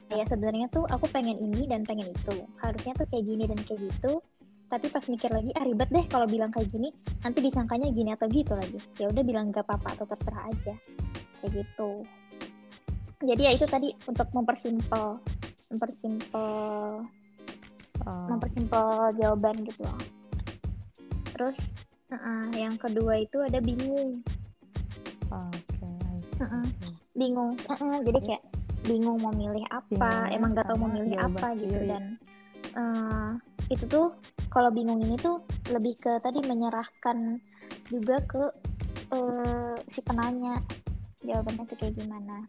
Kayak 0.09 0.29
sebenarnya 0.29 0.69
tuh 0.69 0.85
aku 0.85 1.09
pengen 1.09 1.37
ini 1.37 1.65
dan 1.65 1.81
pengen 1.81 2.09
itu. 2.13 2.45
Harusnya 2.61 2.93
tuh 2.93 3.05
kayak 3.09 3.25
gini 3.25 3.43
dan 3.49 3.59
kayak 3.61 3.81
gitu. 3.89 4.21
Tapi 4.65 4.85
pas 4.89 5.05
mikir 5.05 5.29
lagi 5.29 5.51
ah 5.53 5.65
ribet 5.65 5.89
deh 5.89 6.05
kalau 6.09 6.25
bilang 6.25 6.49
kayak 6.53 6.69
gini. 6.69 6.93
Nanti 7.21 7.41
disangkanya 7.41 7.89
gini 7.93 8.13
atau 8.13 8.25
gitu 8.29 8.53
lagi. 8.53 8.77
Ya 9.01 9.09
udah 9.09 9.23
bilang 9.25 9.53
gak 9.53 9.65
apa-apa 9.65 9.97
atau 9.97 10.05
terserah 10.09 10.49
aja. 10.49 10.73
Kayak 11.41 11.51
gitu. 11.61 11.89
Jadi 13.25 13.41
ya 13.41 13.51
itu 13.53 13.65
tadi 13.65 13.89
untuk 14.05 14.29
mempersimpel 14.33 15.21
mempersimpel 15.73 16.53
Oh, 18.05 18.27
mempersimpel 18.29 19.17
jawaban 19.17 19.55
gitu 19.65 19.81
loh. 19.81 19.99
Terus 21.33 21.73
uh-uh, 22.15 22.43
yang 22.55 22.75
kedua 22.79 23.19
itu 23.19 23.43
ada 23.43 23.59
bingung, 23.59 24.23
oke 25.29 25.83
I 25.83 26.19
see. 26.23 26.39
Mm-mm. 26.39 26.65
bingung. 27.15 27.59
Uh-uh, 27.67 27.99
jadi 28.07 28.19
kayak 28.23 28.43
bingung 28.87 29.19
mau 29.19 29.33
milih 29.35 29.65
apa, 29.67 29.89
Bingungnya 29.91 30.35
emang 30.35 30.49
gak 30.55 30.65
tahu 30.71 30.77
mau 30.79 30.91
milih 30.91 31.17
apa 31.19 31.47
gitu 31.59 31.75
sendiri. 31.75 31.89
dan 31.89 32.03
uh, 32.77 33.31
itu 33.67 33.83
tuh 33.89 34.13
kalau 34.53 34.69
bingung 34.69 35.01
ini 35.01 35.17
tuh 35.17 35.41
lebih 35.73 35.97
ke 35.97 36.21
tadi 36.21 36.39
menyerahkan 36.45 37.41
juga 37.89 38.21
ke 38.23 38.43
uh, 39.11 39.75
si 39.89 39.99
penanya 40.05 40.61
jawabannya 41.25 41.65
tuh 41.65 41.77
kayak 41.81 41.97
gimana. 41.97 42.45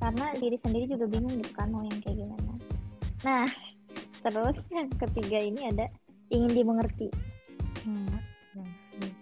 Karena 0.00 0.32
diri 0.36 0.56
sendiri 0.60 0.84
juga 0.88 1.04
bingung 1.08 1.34
gitu 1.40 1.52
kan 1.56 1.68
mau 1.72 1.84
yang 1.84 2.00
kayak 2.04 2.16
gimana. 2.20 2.52
Nah, 3.24 3.48
terus 4.24 4.56
yang 4.72 4.88
ketiga 4.96 5.38
ini 5.40 5.60
ada 5.68 5.86
ingin 6.30 6.52
dimengerti. 6.52 7.08
Hmm, 7.84 8.12
I 8.56 8.76
see. 8.92 9.12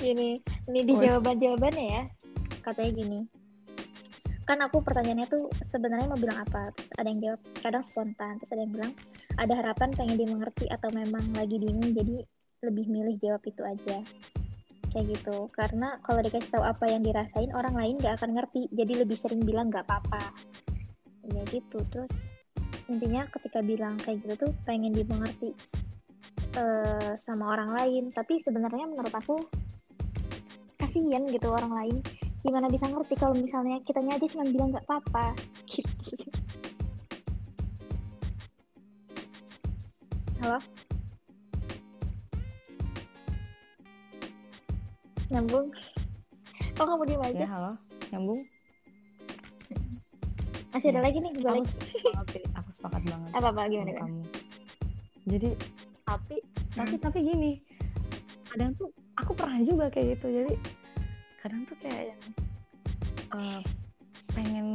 Gini, 0.00 0.40
ini 0.70 0.80
di 0.86 0.94
Oh, 0.96 1.00
jawaban-jawabannya 1.02 1.86
ya. 1.86 2.02
Katanya 2.64 2.92
gini. 2.94 3.20
Kan 4.42 4.58
aku 4.58 4.82
pertanyaannya 4.82 5.28
tuh 5.30 5.46
sebenarnya 5.62 6.10
mau 6.10 6.18
bilang 6.18 6.42
apa? 6.42 6.74
Terus 6.74 6.90
ada 6.98 7.08
yang 7.08 7.20
jawab 7.22 7.40
kadang 7.62 7.84
spontan, 7.86 8.38
terus 8.42 8.50
ada 8.50 8.62
yang 8.66 8.72
bilang 8.74 8.92
ada 9.38 9.52
harapan 9.54 9.88
pengen 9.94 10.16
dimengerti 10.18 10.66
atau 10.66 10.90
memang 10.90 11.22
lagi 11.38 11.56
bingung 11.62 11.94
jadi 11.94 12.26
lebih 12.66 12.86
milih 12.90 13.16
jawab 13.22 13.42
itu 13.46 13.62
aja. 13.62 13.98
Kayak 14.92 15.04
gitu. 15.18 15.36
Karena 15.54 15.98
kalau 16.04 16.20
dikasih 16.20 16.50
tahu 16.52 16.64
apa 16.66 16.84
yang 16.90 17.02
dirasain 17.02 17.50
orang 17.54 17.74
lain 17.74 17.94
gak 18.02 18.20
akan 18.20 18.36
ngerti, 18.36 18.68
jadi 18.74 19.06
lebih 19.06 19.16
sering 19.16 19.42
bilang 19.42 19.72
gak 19.72 19.88
apa-apa. 19.88 20.34
Ya 21.32 21.42
gitu. 21.48 21.80
Terus 21.88 22.12
intinya 22.90 23.24
ketika 23.30 23.62
bilang 23.62 23.94
kayak 24.02 24.20
gitu 24.26 24.48
tuh 24.48 24.52
pengen 24.66 24.92
dimengerti 24.92 25.54
eh, 26.56 27.12
sama 27.16 27.52
orang 27.52 27.70
lain. 27.76 28.04
Tapi 28.12 28.40
sebenarnya 28.44 28.84
menurut 28.88 29.14
aku 29.14 29.36
kasihan 30.80 31.24
gitu 31.28 31.48
orang 31.48 31.72
lain. 31.72 31.96
Gimana 32.42 32.66
bisa 32.66 32.90
ngerti 32.90 33.14
kalau 33.16 33.38
misalnya 33.38 33.78
kitanya 33.86 34.18
aja 34.18 34.26
cuma 34.26 34.44
bilang 34.50 34.74
nggak 34.74 34.86
apa-apa 34.90 35.36
gitu. 35.72 36.26
Halo? 40.42 40.58
Nyambung? 45.30 45.70
Kok 46.74 46.84
kamu 46.84 47.04
diem 47.06 47.22
aja. 47.22 47.38
Ya 47.38 47.48
halo. 47.48 47.72
Nyambung? 48.10 48.40
Masih 50.72 50.88
ada 50.88 51.00
ya. 51.00 51.04
lagi 51.04 51.18
nih 51.20 51.32
gue 51.36 51.44
aku 51.44 51.52
lagi. 51.52 51.68
sepakat 51.68 52.42
aku 52.56 52.70
sepakat 52.72 53.02
banget 53.04 53.30
apa 53.36 53.48
apa 53.52 53.62
gimana? 53.68 53.92
kamu. 53.92 54.22
Jadi 55.28 55.50
tapi 56.12 56.36
tapi 56.72 56.94
tapi 57.00 57.18
gini 57.24 57.52
kadang 58.48 58.76
tuh 58.76 58.92
aku 59.16 59.32
pernah 59.32 59.60
juga 59.64 59.88
kayak 59.88 60.20
gitu 60.20 60.26
jadi 60.28 60.54
kadang 61.40 61.64
tuh 61.64 61.76
kayak 61.80 62.12
yang 62.12 62.22
eh, 63.32 63.60
pengen 64.32 64.66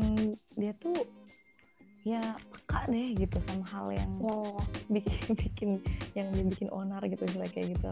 dia 0.57 0.73
tuh 0.81 0.97
ya 2.01 2.21
peka 2.49 2.87
deh 2.87 3.09
gitu 3.13 3.37
sama 3.45 3.65
hal 3.69 3.87
yang 3.91 4.11
ya 4.17 4.33
ya, 4.33 4.49
ya. 4.49 4.63
bikin 4.89 5.27
bikin 5.41 5.69
yang 6.15 6.27
dibikin 6.33 6.69
onar 6.73 7.03
gitu 7.05 7.21
kayak 7.53 7.77
gitu 7.77 7.91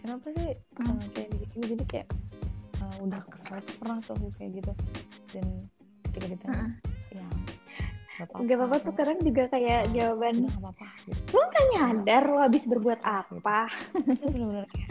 kenapa 0.00 0.26
sih 0.32 0.56
Hmm. 0.80 0.96
eh, 0.96 1.06
kayak 1.12 1.28
gini 1.52 1.64
jadi 1.76 1.84
kayak 1.84 2.08
eh, 2.80 2.96
udah 3.04 3.20
kesel 3.28 3.60
pernah 3.76 3.98
tuh 4.00 4.16
kayak 4.40 4.50
gitu 4.62 4.72
dan 5.36 5.46
ketika 6.08 6.26
ditanya 6.32 6.52
Heeh. 6.56 6.72
ya 6.72 6.91
gak 8.12 8.28
apa-apa 8.28 8.76
Gak 8.76 8.82
tuh 8.84 8.94
kadang 8.94 9.18
juga 9.20 9.42
kayak 9.48 9.80
jawaban 9.90 10.34
gak 10.44 10.56
apa-apa 10.58 10.86
gitu 11.04 11.20
Lu 11.32 11.42
kan 11.48 11.64
nyadar 11.72 12.22
lo 12.26 12.38
habis 12.40 12.64
berbuat 12.64 13.00
Gitu. 13.00 13.08
apa? 13.08 13.58
Itu 14.04 14.24
bener-bener. 14.28 14.66
Kayak, 14.68 14.90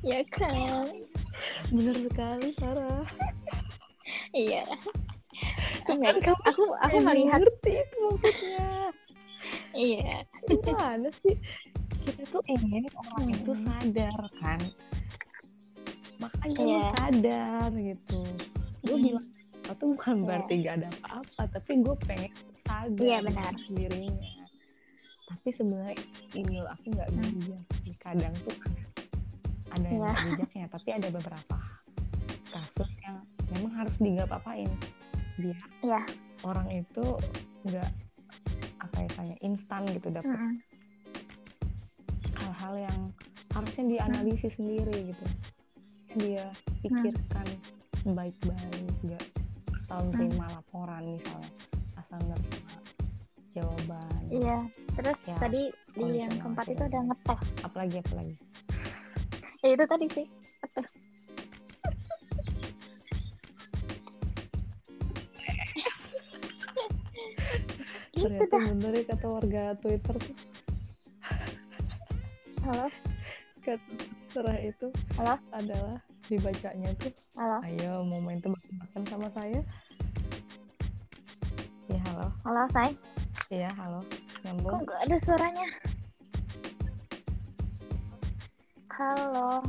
Ya 0.00 0.20
kan? 0.30 0.86
Bener 1.68 1.96
sekali 1.98 2.48
Sarah 2.56 3.04
Iya. 4.32 4.62
Enggak, 5.88 6.20
Kan 6.20 6.22
kamu 6.22 6.40
aku 6.44 6.62
aku 6.76 6.96
kayak 6.96 7.06
melihat 7.06 7.40
ngerti 7.40 7.72
itu 7.80 7.96
maksudnya. 8.04 8.68
Iya. 9.72 10.14
Gimana 10.46 11.08
sih? 11.24 11.34
Kita 12.04 12.22
tuh 12.28 12.42
ingin 12.46 12.84
orang 12.92 13.24
Hmm. 13.24 13.34
itu 13.34 13.52
sadar 13.64 14.14
kan? 14.38 14.60
Makanya 16.18 16.60
lu 16.60 16.68
Iya. 16.68 16.82
sadar 16.94 17.68
gitu 17.72 18.20
gue 18.88 18.96
Hmm. 18.96 19.04
bilang 19.04 19.26
tuh 19.68 19.86
bukan 19.90 20.16
Iya. 20.16 20.24
berarti 20.24 20.52
gak 20.58 20.74
ada 20.74 20.88
apa-apa 20.96 21.42
tapi 21.52 21.70
gue 21.78 21.96
pengen 22.02 22.32
sadar 22.58 22.88
dengan 22.88 23.22
benar. 23.26 23.54
dirinya 23.68 24.32
tapi 25.28 25.48
sebenarnya 25.50 25.96
ini 26.32 26.54
loh 26.56 26.70
aku 26.70 26.86
nggak 26.88 27.08
Hmm. 27.10 27.22
bijak 27.36 27.62
kadang 27.98 28.34
tuh 28.42 28.56
ada 29.68 29.84
yang 29.84 29.92
Iya. 29.94 30.00
nggak 30.00 30.24
bijaknya 30.26 30.66
tapi 30.68 30.88
ada 30.90 31.08
beberapa 31.10 31.56
kasus 32.48 32.90
yang 32.98 33.16
memang 33.50 33.72
harus 33.74 33.96
digap-apain 33.98 34.70
biar 35.36 35.58
Iya. 35.82 36.00
orang 36.42 36.68
itu 36.70 37.04
nggak 37.62 37.90
apa 38.78 38.96
ya 38.98 39.08
kayak 39.12 39.38
instan 39.42 39.82
gitu 39.86 40.08
dapet 40.08 40.32
Mm-mm. 40.32 40.54
hal-hal 42.38 42.74
yang 42.80 42.98
harusnya 43.50 43.84
dianalisis 43.86 44.54
sendiri 44.54 45.12
gitu 45.12 45.26
dia 46.16 46.46
pikirkan 46.80 47.46
baik-baik 48.04 48.94
nggak 49.02 49.24
asal 49.82 50.04
nerima 50.12 50.46
laporan 50.52 51.02
misalnya 51.08 51.50
asal 51.96 52.18
nerima 52.22 52.74
jawaban. 53.56 54.22
Iya 54.28 54.58
Terus 54.94 55.18
Ya, 55.24 55.36
tadi 55.40 55.62
di 55.94 56.06
yang 56.20 56.30
keempat 56.30 56.66
itu 56.68 56.82
ada. 56.84 57.00
ngetes. 57.02 57.40
Apalagi 57.64 57.96
apalagi? 58.00 58.34
Ya 59.58 59.74
itu 59.74 59.84
tadi 59.90 60.06
sih. 60.06 60.26
Gitu 68.12 68.26
ternyata 68.26 68.50
dah. 68.50 68.64
bener 68.74 68.92
ya 68.92 69.04
kata 69.06 69.26
warga 69.30 69.62
Twitter 69.78 70.14
tuh. 70.18 70.36
Halo? 72.66 72.86
Kata 73.64 73.94
serah 74.30 74.58
itu 74.60 74.86
Halo? 75.14 75.34
adalah 75.52 75.98
dibacanya 76.28 76.92
tuh 77.00 77.12
Halo. 77.40 77.58
Ayo 77.64 78.04
mau 78.04 78.20
main 78.20 78.36
tebak-tebakan 78.44 79.02
sama 79.08 79.28
saya? 79.32 79.60
Ya 81.88 81.98
halo. 82.12 82.28
Halo 82.44 82.62
say 82.76 82.92
iya 83.48 83.72
halo. 83.80 84.04
Kok 84.04 84.40
nyambung 84.44 84.84
gak 84.84 85.00
ada 85.08 85.16
suaranya? 85.24 85.66
Halo. 88.92 89.64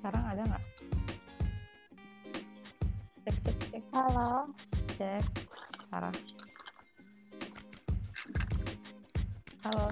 Sekarang 0.00 0.24
ada 0.24 0.42
nggak? 0.48 0.64
Cek 3.28 3.36
cek 3.44 3.56
cek. 3.68 3.84
Halo. 3.92 4.48
Cek. 4.96 5.24
Sarah. 5.92 6.14
Halo. 9.68 9.86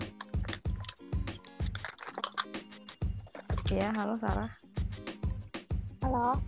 Iya, 3.68 3.92
halo 4.00 4.16
Sarah. 4.16 4.48
Halo. 6.00 6.40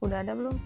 Udah 0.00 0.24
ada 0.24 0.32
belum? 0.32 0.56